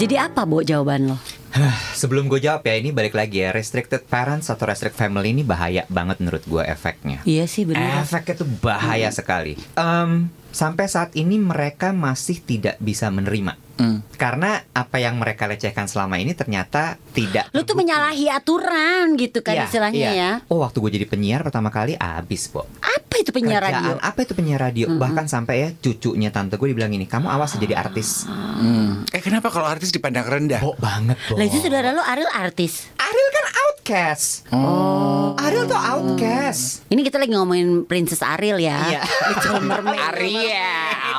[0.00, 1.16] Jadi apa bu jawaban lo?
[2.00, 3.52] Sebelum gue jawab ya, ini balik lagi ya.
[3.52, 7.20] Restricted parents atau restrict family ini bahaya banget menurut gue efeknya.
[7.28, 8.00] Iya sih benar.
[8.00, 9.60] Efeknya tuh bahaya sekali.
[9.76, 13.54] Em, sampai saat ini mereka masih tidak bisa menerima.
[13.80, 14.04] Hmm.
[14.20, 17.48] Karena apa yang mereka lecehkan selama ini ternyata tidak.
[17.56, 20.12] Lu tuh menyalahi aturan gitu kan Iya, istilahnya iya.
[20.12, 20.30] ya.
[20.52, 22.68] Oh, waktu gue jadi penyiar pertama kali abis, Bo.
[22.84, 23.94] Apa itu penyiar Kerjaan, radio?
[24.04, 24.86] Apa itu penyiar radio?
[24.92, 28.28] Bahkan sampai ya cucunya tante gue dibilang ini, kamu awas jadi artis.
[28.28, 29.08] Hmm.
[29.16, 30.60] Eh kenapa kalau artis dipandang rendah?
[30.60, 31.40] Bo banget, Bo.
[31.40, 32.84] Lah itu saudara lu Ariel artis.
[33.00, 33.44] Ariel kan
[33.90, 34.46] outcast.
[34.54, 35.34] Oh.
[35.34, 36.86] Ariel tuh outcast.
[36.86, 38.78] Ini kita lagi ngomongin Princess Ariel ya.
[38.86, 39.02] Iya.
[40.14, 41.18] Ariel.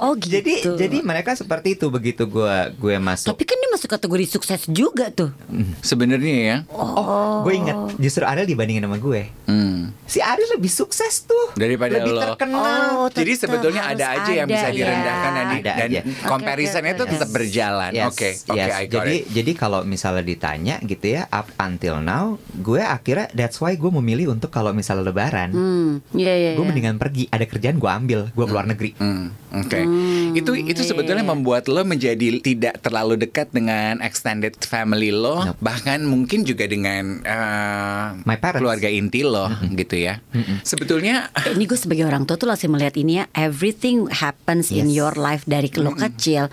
[0.00, 0.40] Oh gitu.
[0.40, 3.36] Jadi jadi mereka seperti itu begitu gue gue masuk.
[3.36, 5.30] Tapi kan dia masuk kategori sukses juga tuh.
[5.84, 6.56] Sebenarnya ya.
[6.72, 9.28] Oh, gue ingat justru Ariel dibandingin sama gue.
[9.44, 9.77] Hmm.
[10.08, 12.20] Si Ariel lebih sukses tuh Daripada lebih lo.
[12.24, 12.64] terkenal.
[12.96, 15.36] Oh, Jadi sebetulnya harus ada aja yang bisa ada, direndahkan ya.
[15.36, 16.00] dan, Ada aja.
[16.24, 17.36] comparisonnya itu Oke, oke, tetap oke.
[17.36, 17.90] berjalan.
[17.92, 18.72] Yes, Oke, oke, yes.
[18.72, 19.22] I got Jadi it.
[19.30, 24.32] jadi kalau misalnya ditanya gitu ya up until now, gue akhirnya that's why gue memilih
[24.32, 26.50] untuk kalau misalnya lebaran, Hmm, iya iya.
[26.52, 26.66] gue iya.
[26.66, 27.28] mendingan pergi.
[27.28, 28.96] Ada kerjaan gue ambil, gue keluar negeri.
[28.96, 29.80] Hmm, Oke,
[30.32, 31.30] itu itu iya, sebetulnya iya.
[31.30, 35.58] membuat lo menjadi tidak terlalu dekat dengan extended family lo, Nope.
[35.58, 38.60] bahkan mungkin juga dengan eh, My parents.
[38.60, 40.20] keluarga inti lo, gitu ya.
[40.62, 44.96] Sebetulnya ini gue sebagai orang tua tuh langsung melihat ini ya everything happens in Yes.
[44.96, 46.48] your life dari lo kecil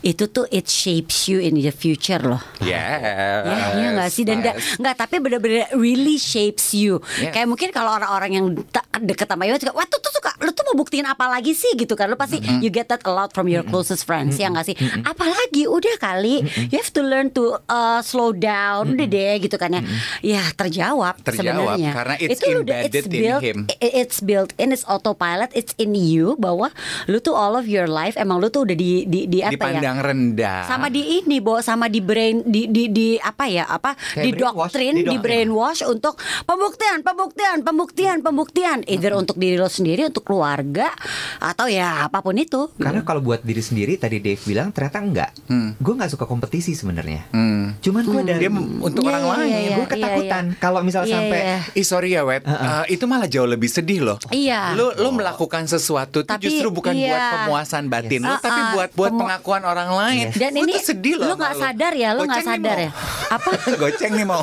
[0.00, 2.98] itu tuh it shapes you in the future loh ya,
[3.40, 4.76] Ya, iya nggak sih dan da- yes.
[4.76, 6.98] nggak tapi bener-bener really shapes you.
[7.16, 7.30] Yes.
[7.30, 10.50] Kayak mungkin kalau orang-orang yang tak deket sama Iwan suka, wah tuh tuh suka, lu
[10.50, 12.08] tuh mau buktiin apa lagi sih gitu kan?
[12.08, 14.76] Lu pasti you get that a lot from your closest friends ya nggak sih?
[15.02, 19.72] Apalagi udah kali, you have to learn to uh, slow down, udah deh gitu kan
[19.72, 19.82] ya.
[20.20, 21.90] Ya terjawab, Terjawab, sebenarnya.
[21.92, 23.58] karena it's Itu embedded in built, him.
[23.74, 26.70] i- It's built in, it's autopilot, it's in you bahwa
[27.06, 29.56] lu tuh all of your life emang lu tuh udah di di, di apa ya?
[29.76, 30.60] dipandang rendah.
[30.66, 34.30] sama di ini bo sama di brain di di, di apa ya apa Kayak di
[34.32, 40.24] doktrin di di, brainwash untuk pembuktian pembuktian pembuktian pembuktian either untuk diri lo sendiri untuk
[40.24, 40.90] keluarga
[41.38, 45.30] atau ya apa pun itu Karena kalau buat diri sendiri tadi Dave bilang ternyata enggak.
[45.76, 47.26] Gue nggak suka kompetisi sebenarnya.
[47.30, 47.74] Hmm.
[47.78, 49.50] Cuman gue dari Dia untuk Iya, orang iya, lain.
[49.50, 51.58] iya, gue ketakutan kalau misalnya Iya, sampai iya.
[51.72, 54.18] Ih sorry ya Wet, Eh, itu malah jauh lebih sedih loh.
[54.28, 54.72] Iya.
[54.72, 57.08] Lo lo melakukan sesuatu tuh Tapi, justru bukan iya.
[57.08, 58.40] buat pemuasan batin lo, Yes.
[58.40, 58.72] tapi Ah, ah.
[58.74, 60.26] buat buat Pemu- pengakuan orang lain.
[60.26, 60.36] Yes.
[60.36, 61.26] dan ini sedih loh.
[61.26, 62.90] lo nggak sadar ya lo nggak sadar ya
[63.28, 64.42] apa Goceng nih mau.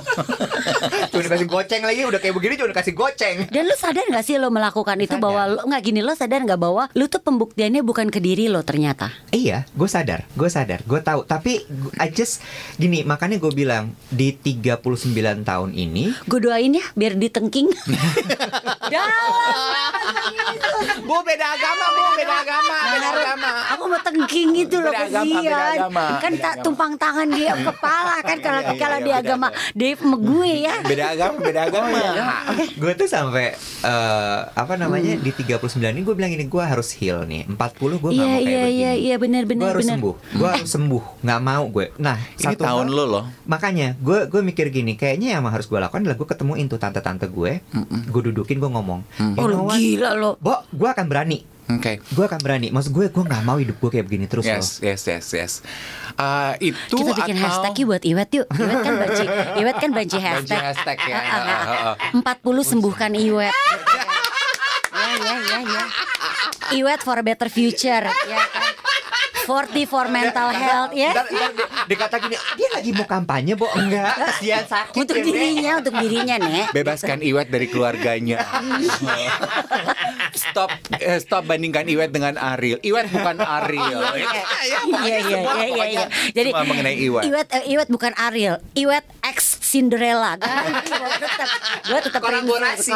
[1.12, 3.36] Cuma dikasih goceng lagi udah kayak begini cuma dikasih goceng.
[3.48, 6.58] dan lo sadar nggak sih lo melakukan itu bahwa lo nggak gini lo sadar nggak
[6.58, 11.00] bahwa lo tuh pembuktiannya bukan ke diri lo ternyata Iya, gue sadar, gue sadar, gue
[11.04, 11.28] tahu.
[11.28, 11.62] Tapi
[12.00, 12.42] I just
[12.80, 14.82] gini, makanya gue bilang di 39
[15.44, 17.70] tahun ini, gue doain ya biar ditengking
[18.92, 19.28] dalam
[21.08, 23.52] Bu beda agama, Bu beda agama, beda agama.
[23.76, 28.74] Aku mau tengking gitu loh agama, Kan tak tumpang tangan di kepala kan kalau Iya,
[28.74, 29.48] iya, kalau iya, di beda agama.
[29.72, 30.76] Dave sama gue ya.
[30.92, 32.00] Beda agama, beda agama.
[32.74, 37.24] gue tuh sampai eh, apa namanya di 39 ini gue bilang ini gue harus heal
[37.28, 37.46] nih.
[37.48, 37.58] 40
[37.98, 38.78] gue nggak Iya mau kayak iya begini.
[38.78, 39.96] iya iya benar gue harus benar.
[39.96, 41.86] sembuh, gue harus sembuh, nggak mau gue.
[41.98, 43.24] Nah, Ini satu tahun lo loh.
[43.44, 47.28] Makanya gue gue mikir gini, kayaknya yang harus gue lakukan adalah gue ketemuin tuh tante-tante
[47.28, 47.52] gue,
[48.06, 49.02] gue dudukin gue ngomong,
[49.34, 50.32] Oh "You know gila lo.
[50.38, 51.44] Bo, gue akan berani.
[51.68, 52.00] Oke.
[52.08, 52.72] Gue akan berani.
[52.72, 54.56] Maksud gue, gue nggak mau hidup gue kayak begini terus loh.
[54.56, 55.54] Yes, yes, yes, yes.
[56.16, 58.48] Eh, itu Kita bikin atau hashtag buat Iwet yuk.
[58.50, 59.26] Iwet kan banci,
[59.60, 60.62] Iwet kan banci Banci hashtag.
[60.64, 61.18] hashtag ya.
[61.20, 61.94] Ah.
[62.16, 62.24] 40
[62.64, 63.52] sembuhkan Iwet.
[64.98, 65.84] ya ya ya ya.
[66.74, 68.06] Iwet for a better future.
[68.06, 68.74] Ya kan?
[69.48, 71.16] 40 for mental health ya.
[71.16, 73.72] Ntar, ntar di- dikata gini, dia lagi mau kampanye, Bo.
[73.72, 74.92] Enggak, kasihan sakit.
[74.98, 76.68] Untuk ya, Nek." dirinya, untuk dirinya, Nek.
[76.76, 78.44] Bebaskan Iwet dari keluarganya.
[80.34, 82.84] stop eh, stop bandingkan Iwet dengan Ariel.
[82.84, 84.00] Iwet bukan Ariel.
[84.12, 84.28] Iya,
[84.68, 86.06] Ya, pokoknya iya, semua iya, iya, pokoknya iya.
[86.36, 87.24] Jadi mengenai Iwet.
[87.24, 90.40] Iwet, eh, Iwet bukan Ariel, Iwet ex Cinderella.
[90.40, 91.50] Ganti, tetap,
[91.84, 92.92] gue tetap Kolaborasi.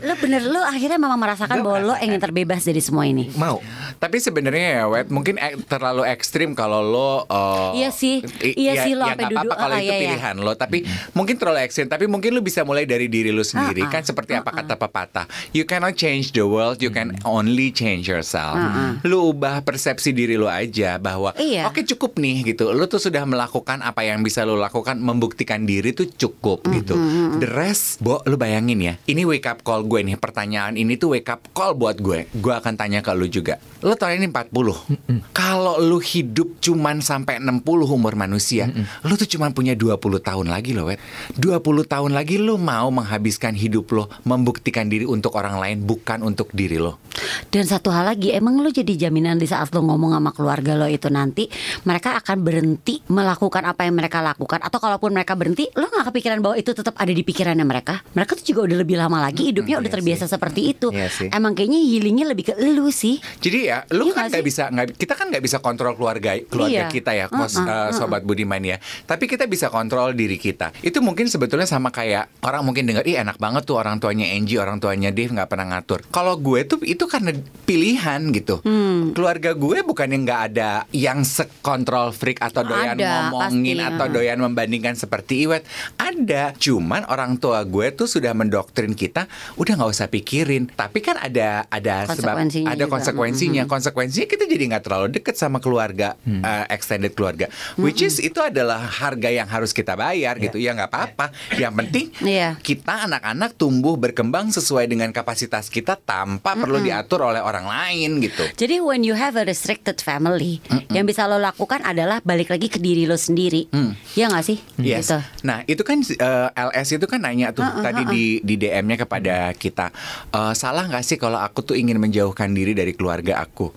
[0.00, 3.26] Lo bener, lo akhirnya memang merasakan bahwa lo ingin terbebas dari semua ini.
[3.34, 3.58] Mau.
[3.98, 8.22] Tapi sebenarnya ya Wet mungkin ek- terlalu ekstrim kalau lo eh, Iya sih.
[8.40, 10.02] i- Iya sih, lo ya nggak apa-apa duduk, kalau ah, itu iya, iya.
[10.06, 10.78] pilihan lo tapi
[11.12, 13.92] mungkin terlalu ekstrim tapi mungkin lo bisa mulai dari diri lo sendiri Ah, ah.
[13.92, 18.54] kan seperti apa kata pepatah you cannot change the world you can only change yourself
[18.54, 19.02] Ah, ah.
[19.02, 21.66] lo ubah persepsi diri lo aja bahwa Iya.
[21.66, 25.64] oke cukup nih gitu lo tuh sudah melakukan apa yang bisa lo lakukan membuktikan membuktikan
[25.64, 26.92] diri tuh cukup gitu.
[27.40, 28.94] The rest, Bo, lu bayangin ya.
[29.08, 30.20] Ini wake up call gue nih.
[30.20, 32.28] Pertanyaan ini tuh wake up call buat gue.
[32.36, 33.56] Gue akan tanya ke lu juga.
[33.80, 35.32] Lu tahun ini 40.
[35.32, 38.68] Kalau lu hidup cuman sampai 60 umur manusia,
[39.08, 41.00] lu tuh cuman punya 20 tahun lagi loh, Wet.
[41.40, 46.52] 20 tahun lagi lu mau menghabiskan hidup lo membuktikan diri untuk orang lain bukan untuk
[46.52, 47.00] diri lo.
[47.48, 50.84] Dan satu hal lagi, emang lo jadi jaminan di saat lo ngomong sama keluarga lo
[50.90, 51.48] itu nanti
[51.88, 56.38] mereka akan berhenti melakukan apa yang mereka lakukan atau kalaupun mereka berhenti, lo nggak kepikiran
[56.42, 58.02] bahwa itu tetap ada di pikirannya mereka.
[58.12, 60.32] Mereka tuh juga udah lebih lama lagi hidupnya udah iya terbiasa sih.
[60.34, 60.88] seperti itu.
[60.90, 61.30] Iya.
[61.30, 63.22] Emang kayaknya healingnya lebih ke lu sih.
[63.38, 66.88] Jadi ya, lu Iya kan nggak bisa nggak kita kan nggak bisa kontrol keluarga keluarga
[66.88, 66.92] Iya.
[66.92, 67.96] kita ya, kos, Uh-uh, eh, uh-uh.
[67.96, 68.76] sobat Budiman ya.
[69.06, 70.74] Tapi kita bisa kontrol diri kita.
[70.82, 74.58] Itu mungkin sebetulnya sama kayak orang mungkin dengar, ih enak banget tuh orang tuanya Angie,
[74.58, 76.02] orang tuanya Dave nggak pernah ngatur.
[76.10, 77.30] Kalau gue tuh itu karena
[77.68, 78.64] pilihan gitu.
[78.64, 79.12] Hmm.
[79.12, 84.06] Keluarga gue bukan yang nggak ada yang sekontrol freak atau doyan Ada, ngomongin pasti, atau
[84.08, 85.62] doyan membandingkan seperti Iwet.
[85.96, 90.70] Ada, cuman orang tua gue tuh sudah mendoktrin kita, udah nggak usah pikirin.
[90.70, 92.86] Tapi kan ada ada sebab ada juga.
[92.88, 93.68] konsekuensinya.
[93.68, 97.50] Konsekuensinya kita jadi nggak terlalu deket sama keluarga, uh, extended keluarga.
[97.76, 100.56] Which is itu adalah harga yang harus kita bayar gitu.
[100.56, 101.26] Ya nggak apa-apa.
[101.54, 102.56] Yang penting Iya.
[102.58, 108.44] kita anak-anak tumbuh berkembang sesuai dengan kapasitas kita tanpa perlu diatur oleh orang lain gitu.
[108.56, 110.60] Jadi when you have a restricted family,
[110.92, 113.66] yang bisa lo lakukan adalah balik lagi ke diri lo sendiri.
[114.14, 114.58] Ya nggak sih?
[114.78, 115.08] Yes.
[115.10, 115.17] Gitu.
[115.44, 119.90] Nah itu kan eh, LS itu kan nanya tuh tadi di di DM-nya kepada kita
[120.28, 123.72] Eh, salah nggak sih kalau aku tuh ingin menjauhkan diri dari keluarga aku?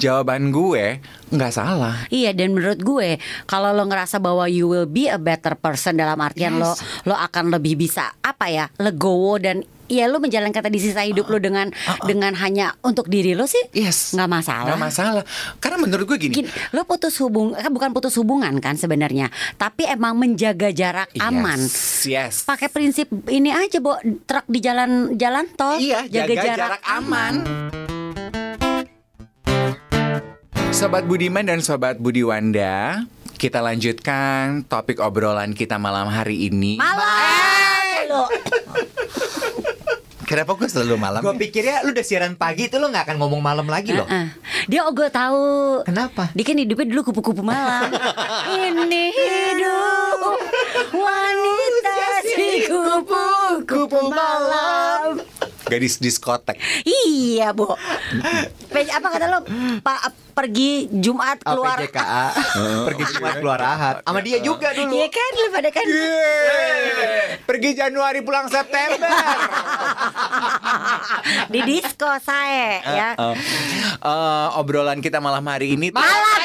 [0.00, 0.98] Jawaban gue
[1.30, 2.08] nggak salah.
[2.08, 3.08] Iya dan menurut gue
[3.44, 6.72] kalau lo ngerasa bahwa you will be a better person dalam artian lo
[7.06, 11.42] lo akan lebih bisa apa ya legowo dan ya lo menjalankan tadi sisa hidup lo
[11.42, 11.74] dengan
[12.06, 14.14] dengan hanya untuk diri lo sih Yes.
[14.14, 14.66] nggak masalah.
[14.70, 15.22] Nggak masalah.
[15.58, 16.34] Karena menurut gue gini.
[16.40, 21.58] Gini, lo putus hubung kan bukan putus hubungan kan sebenarnya, tapi emang menjaga jarak aman.
[21.58, 22.06] Yes.
[22.06, 22.34] Yes.
[22.46, 27.34] Pakai prinsip ini aja, Bo, truk di jalan jalan tol, Iya, jaga, jarak, aman.
[30.70, 33.04] Sobat Budiman dan Sobat Budiwanda,
[33.36, 36.78] kita lanjutkan topik obrolan kita malam hari ini.
[36.78, 38.06] Malam.
[38.08, 38.24] Lo.
[40.30, 41.26] Kenapa gue selalu malam?
[41.26, 44.06] Gue pikirnya lu udah siaran pagi itu lu nggak akan ngomong malam lagi loh.
[44.06, 44.30] Heeh.
[44.70, 45.82] Dia ogo tahu.
[45.82, 46.30] Kenapa?
[46.38, 47.90] Dia kan hidupnya dulu kupu-kupu malam.
[48.54, 50.38] Ini hidup
[50.94, 55.18] wanita si kupu-kupu malam.
[55.70, 56.58] Gadis diskotek.
[56.82, 57.70] Iya, Bu.
[57.70, 59.38] Apa kata lo?
[59.80, 59.98] Pak
[60.30, 61.76] pergi Jumat Oh, keluar.
[61.76, 62.26] PJKA
[62.88, 64.96] pergi Jumat keluar Ahad sama dia juga dulu.
[64.96, 65.84] Iya kan, lu pada kan.
[67.44, 69.04] Pergi Januari pulang September.
[71.52, 73.08] Di disco saya ya.
[74.00, 76.40] Eh, obrolan kita malam hari ini Malam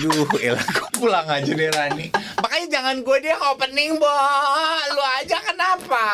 [0.00, 2.12] Duh, elah pulang aja deh Rani.
[2.40, 4.08] Makanya jangan gue dia opening, Bo.
[4.90, 6.04] Lu aja kenapa?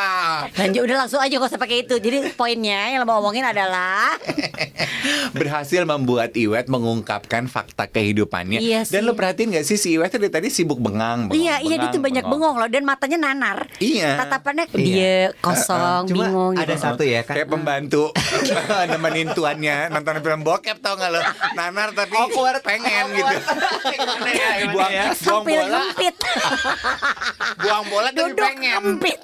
[0.53, 1.95] Lanjut udah langsung aja gak usah pakai itu.
[1.97, 4.15] Jadi poinnya yang lo mau omongin adalah
[5.37, 8.59] Berhasil membuat Iwet mengungkapkan fakta kehidupannya.
[8.59, 11.77] Iya Dan lu perhatiin gak sih si Iwet dari tadi sibuk bengang, bengong, Iya, iya
[11.79, 13.71] dia tuh banyak bengong loh dan matanya nanar.
[13.79, 14.19] Iya.
[14.19, 14.77] Tatapannya Iya.
[14.77, 16.83] dia kosong, Cuma bingung ada gitu.
[16.83, 17.35] satu ya kan.
[17.37, 18.11] Kayak pembantu
[18.91, 21.21] nemenin tuannya nonton film bokep tau gak lo
[21.55, 22.61] Nanar tapi Awkward.
[22.61, 23.39] pengen Awkward.
[23.39, 23.55] gitu
[23.97, 25.05] Gimana ya, gimana buang, ya?
[25.15, 25.81] buang bola.
[27.63, 29.21] buang bola tapi Duduk pengen gempit.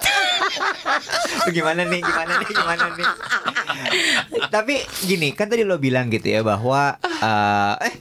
[1.47, 3.07] Lu gimana nih gimana nih gimana nih
[4.53, 4.75] tapi
[5.05, 7.93] gini kan tadi lo bilang gitu ya bahwa eh eh,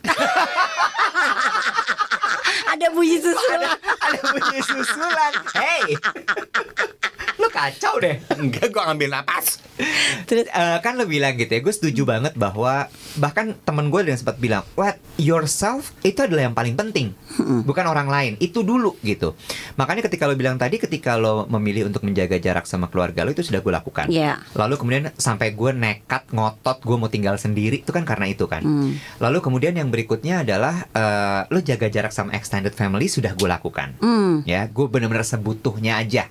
[2.83, 3.79] Ada bunyi susulan.
[4.03, 5.87] ada bunyi susulan hey
[7.39, 9.63] lo kacau deh enggak gue ngambil napas
[10.29, 14.19] Terus eh, kan lo bilang gitu ya, gue setuju banget bahwa bahkan temen gue yang
[14.19, 17.17] sempat bilang, what yourself itu adalah yang paling penting,
[17.69, 18.33] bukan orang lain.
[18.39, 19.35] Itu dulu gitu.
[19.77, 23.45] Makanya ketika lo bilang tadi, ketika lo memilih untuk menjaga jarak sama keluarga lo itu
[23.45, 24.07] sudah gue lakukan.
[24.09, 24.41] Iya.
[24.57, 28.63] Lalu kemudian sampai gue nekat ngotot gue mau tinggal sendiri itu kan karena itu kan.
[28.63, 28.97] Hmm.
[29.19, 33.95] Lalu kemudian yang berikutnya adalah eh, lo jaga jarak sama extended family sudah gue lakukan.
[34.01, 34.43] Hmm.
[34.43, 36.27] Ya, gue bener-bener sebutuhnya aja.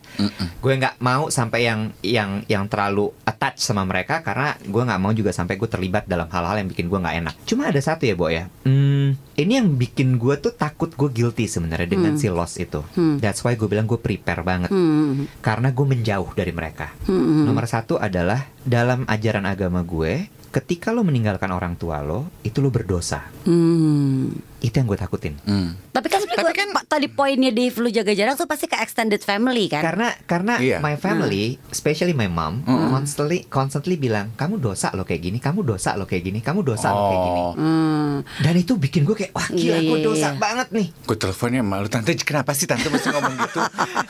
[0.60, 5.14] Gue nggak mau sampai yang yang yang terlalu attach sama mereka karena gue nggak mau
[5.14, 7.36] juga sampai gue terlibat dalam hal-hal yang bikin gue nggak enak.
[7.46, 8.50] Cuma ada satu ya, Bo ya.
[8.66, 12.82] Hmm, ini yang bikin gue tuh takut gue guilty sebenarnya dengan si loss itu.
[12.94, 13.18] Hmm.
[13.18, 15.30] That's why gue bilang gue prepare banget Hmm.
[15.40, 16.90] karena gue menjauh dari mereka.
[17.06, 17.46] Hmm.
[17.46, 22.68] Nomor satu adalah dalam ajaran agama gue, ketika lo meninggalkan orang tua lo, itu lo
[22.68, 23.24] berdosa.
[23.44, 24.28] Hmm.
[24.60, 25.40] Itu yang gue takutin.
[25.42, 25.74] Hmm.
[25.90, 28.76] Tapi kan sebenarnya Tapi kan- pa- tadi poinnya Dave lu jaga jarak tuh pasti ke
[28.76, 29.82] extended family kan?
[29.82, 30.78] Karena karena Iya.
[30.78, 32.62] my family, especially my mom,
[32.92, 36.88] constantly constantly bilang kamu dosa lo kayak gini, kamu dosa lo kayak gini, kamu dosa
[36.90, 37.42] lo kayak gini.
[37.42, 38.16] Oh, Hmm.
[38.38, 40.38] Dan itu bikin gue kayak wah gila Iya, gue iya, dosa iya.
[40.38, 40.88] banget nih.
[41.02, 43.60] gue teleponnya malu tante kenapa sih tante mesti ngomong gitu?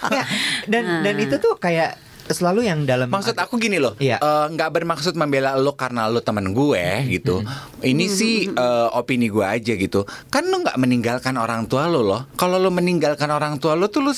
[0.09, 0.23] Ya,
[0.71, 1.95] dan dan itu tuh kayak
[2.31, 4.19] selalu yang dalam Maksud aku gini loh, Iya.
[4.21, 7.43] nggak bermaksud membela lo karena lo temen gue gitu.
[7.81, 10.03] Ini sih eh, opini gue aja gitu.
[10.27, 12.21] Kan lo nggak meninggalkan orang tua lo loh.
[12.33, 14.11] Kalau lo meninggalkan orang tua lo tuh lo,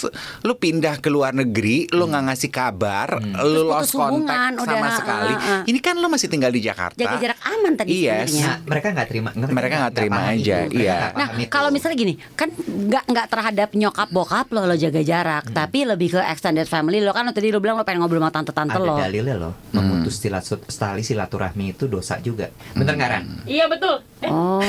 [0.44, 4.94] lo pindah ke luar negeri, lo nggak ngasih kabar, lo Terus lost kontak sama udah,
[4.94, 5.34] sekali.
[5.34, 5.62] uh, uh, uh.
[5.66, 7.00] Ini kan lo masih tinggal di Jakarta.
[7.00, 8.36] Jaga jarak aman tadi Yes.
[8.36, 10.98] Nah, mereka nggak terima Mereka nggak terima paham aja, itu, iya.
[11.16, 15.56] Nah, kalau misalnya gini, kan nggak nggak terhadap nyokap bokap lo lo jaga jarak, Hmm.
[15.56, 18.74] tapi lebih ke extended family lo kan tadi lo bilang lo pengen ngobrol sama tante-tante
[18.74, 18.96] ada lo.
[18.96, 22.52] dalilnya loh memutus silat- tali silaturahmi itu dosa juga.
[22.72, 23.24] Bener nggak Ran?
[23.44, 24.04] Iya betul.
[24.20, 24.60] Eh, Oh.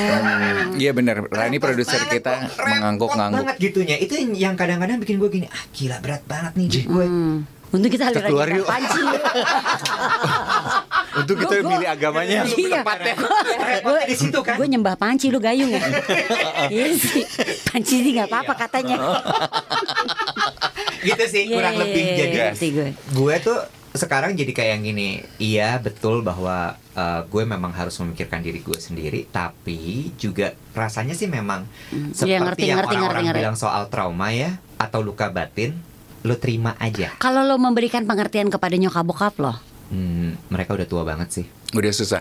[0.75, 3.43] Iya bener, Rani produser kita mengangguk-ngangguk.
[3.43, 3.97] banget gitunya.
[3.97, 7.05] Itu yang- kadang-kadang bikin gue gini, ah gila berat banget nih gue.
[7.05, 7.39] Hmm.
[7.71, 8.67] Untung kita Kita aliran keluar yuk.
[8.67, 9.01] panci.
[11.17, 12.79] Untuk kita Gua- milih agamanya yang Iya.
[13.01, 13.15] ya.
[13.81, 14.55] gue di situ kan.
[14.55, 15.83] Gue nyembah panci lu gayung ya.
[16.75, 17.23] Iya sih.
[17.65, 18.95] Panci sih nggak apa-apa katanya.
[21.07, 22.03] gitu sih kurang Iya, lebih.
[22.03, 22.89] iya, Jadi ngerti gue.
[23.13, 23.59] gue tuh
[23.95, 25.09] sekarang jadi kayak yang gini.
[25.37, 26.59] Iya betul bahwa
[26.93, 31.63] uh, gue memang harus memikirkan diri gue sendiri, tapi juga rasanya sih memang
[32.11, 35.79] seperti Iya, ngerti, yang ngerti, orang-orang bilang soal trauma ya atau luka batin,
[36.21, 37.15] lo terima aja.
[37.17, 41.47] Kalau lo memberikan pengertian kepada nyokap bokap lo, Hmm, mereka udah tua banget sih.
[41.75, 42.21] Udah susah.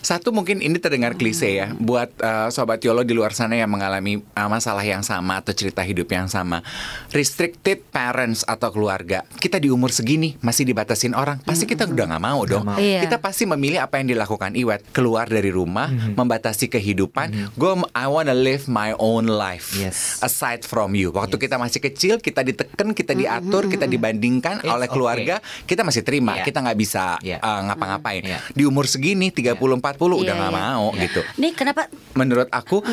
[0.00, 4.22] Satu mungkin ini terdengar klise ya buat uh, sobat Yolo di luar sana yang mengalami
[4.22, 6.62] uh, masalah yang sama atau cerita hidup yang sama.
[7.10, 9.26] Restricted parents atau keluarga.
[9.36, 11.42] Kita di umur segini masih dibatasin orang.
[11.42, 12.64] Pasti kita udah nggak mau dong.
[12.64, 12.78] mau.
[12.78, 13.04] Iya.
[13.04, 14.94] Kita pasti memilih apa yang dilakukan Iwet.
[14.94, 17.52] Keluar dari rumah, membatasi kehidupan.
[17.58, 19.74] Gue I wanna live my own life.
[19.74, 20.22] Yes.
[20.22, 21.10] Aside from you.
[21.10, 24.94] Waktu kita masih kecil, kita diteken, kita diatur, kita dibandingkan It's oleh okay.
[24.94, 25.34] keluarga,
[25.66, 26.38] kita masih terima.
[26.38, 26.44] Iya.
[26.46, 27.38] Kita nggak bisa Iya.
[27.42, 28.22] uh, ngapa-ngapain.
[28.22, 28.38] Iya.
[28.52, 30.60] Di umur segini 30 40 udah Iya, nggak iya.
[30.68, 31.00] mau Iya.
[31.02, 31.20] gitu.
[31.38, 31.82] nih kenapa?
[32.12, 32.84] Menurut aku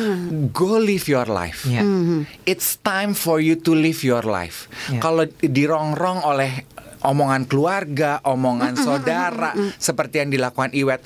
[0.50, 1.68] go live your life.
[1.68, 1.84] Iya.
[2.44, 4.66] It's time for you to live your life.
[4.88, 4.98] Iya.
[4.98, 6.64] Kalau dirongrong oleh
[7.00, 11.00] omongan keluarga, omongan saudara seperti yang dilakukan Iwet,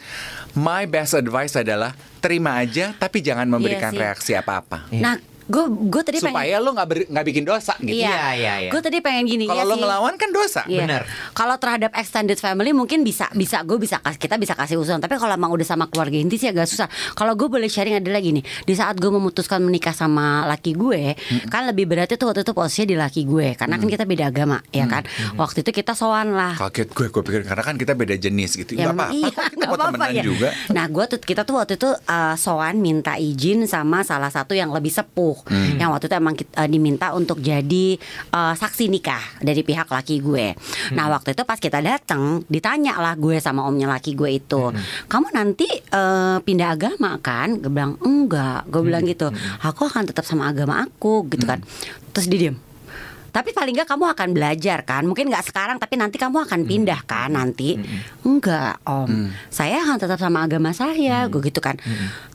[0.54, 4.00] my best advice adalah terima aja tapi jangan memberikan sih.
[4.00, 4.86] reaksi apa-apa.
[4.88, 5.02] Iya.
[5.02, 8.00] Nah, gue gue tadi pengen Supaya lo nggak ber- nggak bikin dosa gitu.
[8.00, 8.70] Iya, iya, iya.
[8.70, 9.82] Gue tadi pengen gini Kalau iya lo sih.
[9.82, 10.62] ngelawan kan dosa.
[10.64, 10.80] Iya.
[10.82, 11.02] Benar.
[11.32, 14.98] Kalau terhadap extended family mungkin bisa bisa gue bisa kita bisa kasih usulan.
[14.98, 16.86] Tapi kalau emang udah sama keluarga inti sih agak susah.
[17.12, 18.40] Kalau gue boleh sharing adalah gini.
[18.40, 21.12] Di saat gue memutuskan menikah sama laki gue,
[21.46, 23.52] kan lebih berat itu waktu itu posisinya di laki gue.
[23.54, 25.04] Karena kan kita beda agama, ya kan.
[25.34, 26.56] Waktu itu kita sowan lah.
[26.56, 28.74] Kaget gue, gue pikir karena kan kita beda jenis gitu.
[28.74, 30.22] Ya, Gak apa-apa, iya, kita apa-apa, temenan ya.
[30.22, 30.48] juga.
[30.70, 34.70] Nah, gue tuh kita tuh waktu itu uh, soan minta izin sama salah satu yang
[34.70, 35.76] lebih sepuh, Hmm.
[35.76, 37.98] yang waktu itu emang kit- uh, diminta untuk jadi
[38.30, 40.54] uh, saksi nikah dari pihak laki gue.
[40.54, 40.94] Hmm.
[40.94, 44.78] Nah, waktu itu pas kita datang, ditanya lah gue sama omnya laki gue itu, Hmm.
[45.06, 47.58] kamu nanti uh, pindah agama kan?
[47.58, 48.88] Gue bilang enggak, gue Hmm.
[48.88, 49.28] bilang gitu.
[49.60, 51.58] Aku akan tetap sama agama aku, gitu kan.
[52.12, 52.56] Terus dia diem.
[53.34, 55.02] Tapi paling nggak kamu akan belajar kan?
[55.02, 57.74] Mungkin nggak sekarang tapi nanti kamu akan pindah kan nanti.
[58.22, 59.34] Enggak om.
[59.50, 61.74] Saya akan tetap sama agama saya Gue gitu kan.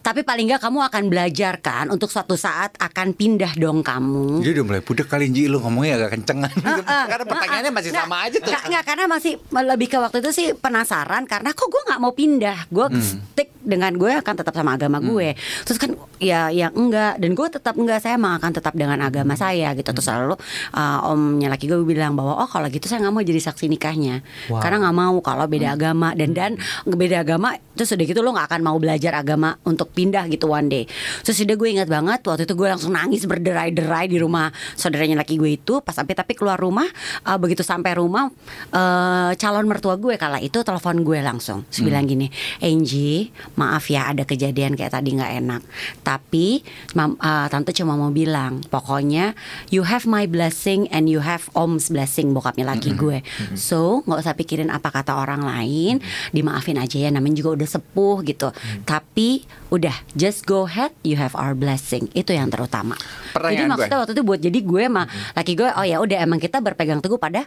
[0.04, 4.44] Tapi paling nggak kamu akan belajar kan Untuk suatu saat akan pindah dong kamu.
[4.44, 7.04] Dia udah mulai budek kali Ji lu ngomongnya agak kencengan Heeh.
[7.12, 8.52] Karena pertanyaannya masih Nggak, sama aja tuh.
[8.52, 12.12] Nggak, nggak, karena masih lebih ke waktu itu sih penasaran karena kok gue nggak mau
[12.12, 12.60] pindah.
[12.68, 13.06] Gue Hmm.
[13.06, 15.38] stick dengan gue akan tetap sama agama gue.
[15.64, 19.38] Terus kan ya ya enggak dan gue tetap enggak saya emang akan tetap dengan agama
[19.38, 19.94] saya gitu.
[19.94, 20.36] Terus lalu
[20.74, 21.48] uh, omnya.
[21.52, 24.26] Laki gue bilang bahwa oh kalau gitu saya nggak mau jadi saksi nikahnya.
[24.50, 24.62] Wow.
[24.64, 26.12] Karena nggak mau kalau beda agama.
[26.18, 30.28] Dan dan beda agama terus udah gitu lo nggak akan mau belajar agama untuk pindah
[30.28, 30.84] gitu one day.
[31.24, 35.40] Terus udah gue ingat banget waktu itu gue langsung nangis berderai-derai di rumah saudaranya laki
[35.40, 35.80] gue itu.
[35.80, 36.88] Pas sampai tapi keluar rumah
[37.24, 38.28] uh, begitu sampai rumah
[38.76, 41.64] uh, calon mertua gue kala itu telepon gue langsung.
[41.72, 42.28] Terus bilang gini
[42.60, 45.62] Angie maaf ya ada kejadian kayak tadi nggak enak.
[46.04, 46.62] Tapi
[46.96, 49.36] mam- uh, tante cuma mau bilang pokoknya
[49.72, 53.20] you have my blessing and you have om's blessing bokapnya laki gue.
[53.60, 56.00] So nggak usah pikirin apa kata orang lain
[56.32, 58.56] dimaafin aja ya namanya juga udah sepuh gitu.
[58.88, 62.08] Tapi udah just go ahead you have our blessing.
[62.16, 62.96] Itu yang terutama.
[62.96, 63.72] Jadi Pertanyaan gue.
[63.76, 65.04] maksudnya waktu itu buat jadi gue sama
[65.36, 67.44] laki gue oh ya udah emang kita berpegang teguh pada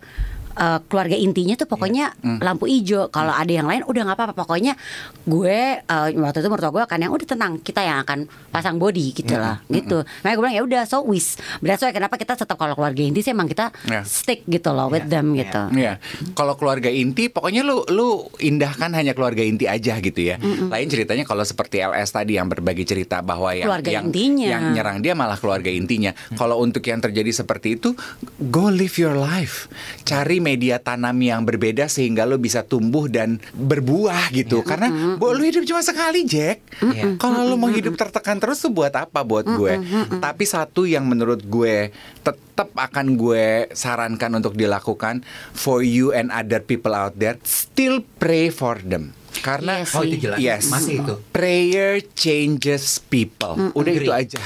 [0.54, 2.24] eh, keluarga intinya tuh pokoknya Iya.
[2.24, 2.38] Hmm.
[2.40, 3.08] lampu hijau.
[3.08, 4.34] Kalau ada yang lain udah nggak apa-apa.
[4.36, 4.74] Pokoknya
[5.22, 9.14] gue eh, waktu itu mertua gue kan yang udah tenang kita yang akan pasang body
[9.14, 9.42] gitu Hmm.
[9.42, 10.02] lah, gitu.
[10.20, 11.34] Makanya gue bilang ya udah so wis.
[11.58, 14.02] Berarti kenapa kita tetap kalau keluarga inti sih emang kita Ya.
[14.02, 15.38] stick gitu loh with Ya, them ya.
[15.40, 15.62] gitu.
[15.74, 15.92] Iya,
[16.32, 20.36] kalau keluarga inti, pokoknya lu lu indahkan hanya keluarga inti aja gitu ya.
[20.42, 24.48] Lain ceritanya kalau seperti LS tadi yang berbagi cerita bahwa yang Keluarga yang, intinya.
[24.48, 26.10] yang nyerang dia malah keluarga intinya.
[26.32, 27.94] Kalau untuk yang terjadi seperti itu,
[28.42, 29.70] go live your life.
[30.02, 34.66] Cari media tanam yang berbeda sehingga lu bisa tumbuh dan berbuah gitu.
[34.66, 36.60] Karena bo, lu hidup cuma sekali, Jack.
[36.82, 37.14] Iya.
[37.22, 39.78] Kalau lu mau hidup tertekan terus tuh buat apa buat gue?
[40.18, 41.94] Tapi satu yang menurut gue
[42.26, 45.22] tetap akan gue sarankan untuk dilakukan
[45.54, 49.14] for you and other people out there, still pray for them.
[49.40, 50.38] Karena Iya Oh itu jelas.
[50.38, 50.68] Yes.
[50.68, 51.14] Masih itu.
[51.32, 53.72] Prayer changes people.
[53.72, 54.36] Udah itu Agree.
[54.36, 54.42] aja.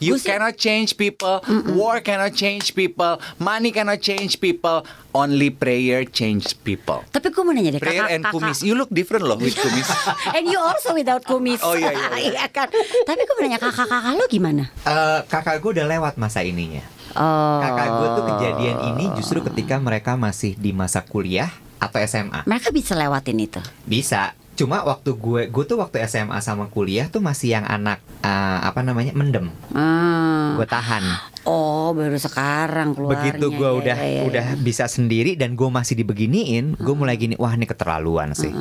[0.00, 4.80] You Gue sih- cannot change people, war cannot change people, money cannot change people,
[5.12, 7.04] only prayer change people.
[7.06, 8.34] Tapi gue mau nanya deh Prayer kakak, and kakak.
[8.34, 8.58] kumis.
[8.60, 9.84] You look different loh with kumis.
[10.36, 11.60] And you also without kumis.
[11.60, 12.44] Oh, iya, iya, iya.
[12.56, 12.72] kan.
[12.72, 14.72] Tapi gue mau nanya kakak-kakak lo gimana?
[14.82, 16.80] Eh, kakak gue udah lewat masa ininya.
[17.12, 17.60] Oh.
[17.60, 22.48] Kakak gue tuh kejadian ini justru ketika mereka masih di masa kuliah atau SMA.
[22.48, 23.60] Mereka bisa lewatin itu.
[23.84, 24.32] Bisa.
[24.60, 28.84] Cuma waktu gue, gue tuh waktu SMA sama kuliah tuh masih yang anak eh, apa
[28.84, 29.48] namanya mendem.
[29.72, 30.60] Hmm.
[30.60, 31.00] Gue tahan.
[31.48, 33.32] Oh, baru sekarang keluarnya.
[33.32, 34.22] Begitu gue ya, udah ya, ya.
[34.28, 38.52] udah bisa sendiri dan gue masih dibeginiin, gue mulai gini, wah ini keterlaluan sih.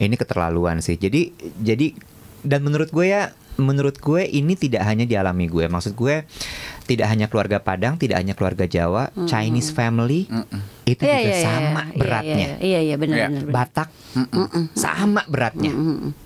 [0.00, 0.96] Ini keterlaluan sih.
[0.96, 1.92] Jadi jadi
[2.40, 5.64] dan menurut gue ya, menurut gue ini tidak hanya dialami gue.
[5.66, 6.24] Maksud gue
[6.86, 10.28] tidak hanya keluarga Padang, tidak hanya keluarga Jawa, Chinese family
[10.86, 12.36] itu Iya, juga iya, iya, sama iya, beratnya.
[12.36, 13.26] Iya, iya, iya, benar, Iya.
[13.26, 13.54] benar, benar.
[13.54, 13.88] Batak
[14.78, 15.72] sama beratnya.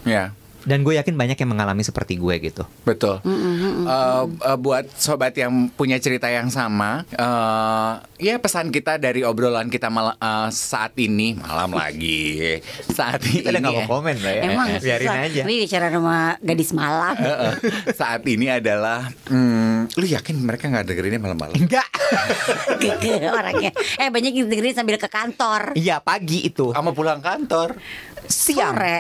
[0.05, 0.25] Ya.
[0.63, 2.63] Dan gue yakin banyak yang mengalami seperti gue gitu.
[2.83, 3.21] Betul.
[3.21, 3.87] Eh,
[4.23, 9.89] eh, buat sobat yang punya cerita yang sama, eh, ya pesan kita dari obrolan kita
[9.89, 12.61] mal- eh, saat ini malam lagi,
[12.93, 13.81] saat ini Kita udah nggak ya.
[13.81, 14.43] mau komen lah ya.
[14.47, 15.25] Emang biarin susah.
[15.25, 15.43] aja.
[15.43, 17.15] Ini bicara sama gadis malam.
[17.17, 17.55] Eh, eh,
[17.91, 21.57] saat ini adalah, hmm, lu yakin mereka nggak dengerinnya malam-malam?
[21.57, 21.89] Enggak.
[23.33, 23.71] Orangnya.
[23.97, 25.73] Eh banyak yang dengerin sambil ke kantor.
[25.73, 26.71] Iya pagi itu.
[26.71, 27.79] Sama pulang kantor.
[28.27, 28.77] Siang.
[28.77, 28.99] Sore.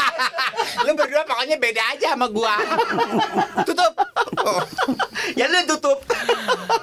[0.86, 2.54] lu berdua pokoknya beda aja sama gua.
[3.66, 3.92] Tutup.
[5.38, 5.98] ya lu tutup.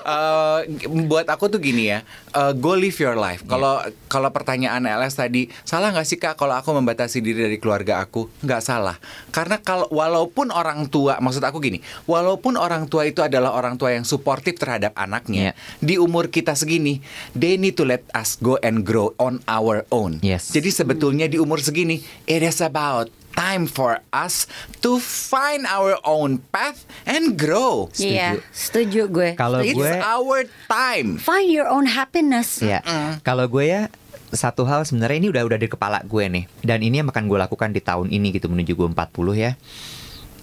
[0.08, 0.60] Eh,
[1.08, 2.04] buat aku tuh gini ya,
[2.36, 3.44] eh, go live your life.
[3.48, 3.80] Kalau
[4.12, 8.28] kalau pertanyaan LS tadi, salah nggak sih kak kalau aku membatasi diri dari keluarga aku?
[8.44, 8.96] Nggak salah,
[9.32, 13.96] karena kalau walaupun orang tua, maksud aku gini, walaupun orang tua itu adalah orang tua
[13.96, 15.54] yang suportif terhadap anaknya, Yeah.
[15.80, 17.00] di umur kita segini,
[17.32, 20.20] they need to let us go and grow on our own.
[20.20, 20.52] Yes.
[20.52, 24.44] Jadi sebetulnya di umur segini, it is about time for us
[24.82, 27.88] to find our own path and grow.
[27.96, 29.30] Iya, setuju gue.
[29.34, 31.16] Kalau It's gue our time.
[31.16, 32.60] Find your own happiness.
[32.60, 32.84] ya,
[33.22, 33.88] kalau gue ya
[34.28, 37.40] satu hal sebenarnya ini udah udah di kepala gue nih dan ini yang akan gue
[37.40, 39.00] lakukan di tahun ini gitu menuju gue 40
[39.38, 39.56] ya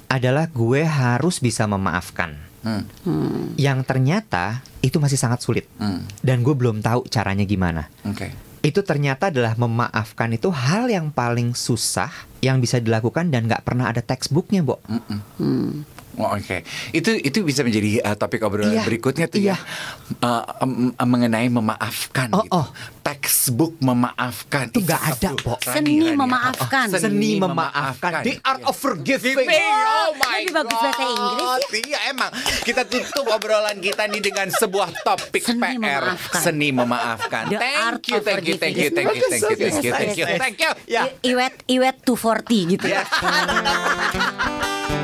[0.07, 2.33] adalah gue harus bisa memaafkan
[2.65, 3.53] Hmm.
[3.61, 6.01] yang ternyata itu masih sangat sulit Hmm.
[6.25, 8.33] dan gue belum tahu caranya gimana Oke.
[8.65, 12.09] Itu ternyata adalah memaafkan itu hal yang paling susah
[12.41, 14.81] yang bisa dilakukan dan nggak pernah ada textbooknya, Bo.
[16.15, 16.63] Oh, Oke,
[16.95, 19.55] itu itu bisa menjadi uh, topik obrolan Iya, berikutnya tuh iya.
[19.55, 19.57] ya,
[20.21, 22.55] Uh, em- mengenai memaafkan Oh, gitu.
[22.55, 22.67] oh.
[23.05, 25.55] Textbook memaafkan Itu nggak ada, Bo.
[25.61, 26.89] Seni memaafkan.
[26.89, 28.25] Seni memaafkan.
[28.25, 29.45] The art of forgiving.
[29.45, 31.61] Oh my Lebih bagus bahasa Inggris God.
[31.85, 32.31] Iya emang
[32.65, 36.41] Kita tutup obrolan kita nih dengan sebuah topik Seni PR memaafkan.
[36.41, 39.53] Seni memaafkan The art Thank you, of thank you, thank you, thank you, thank you,
[39.53, 41.03] thank you, thank you, thank you Ya.
[41.21, 42.87] Iwet Iwet 240 gitu.
[42.89, 43.05] Ya.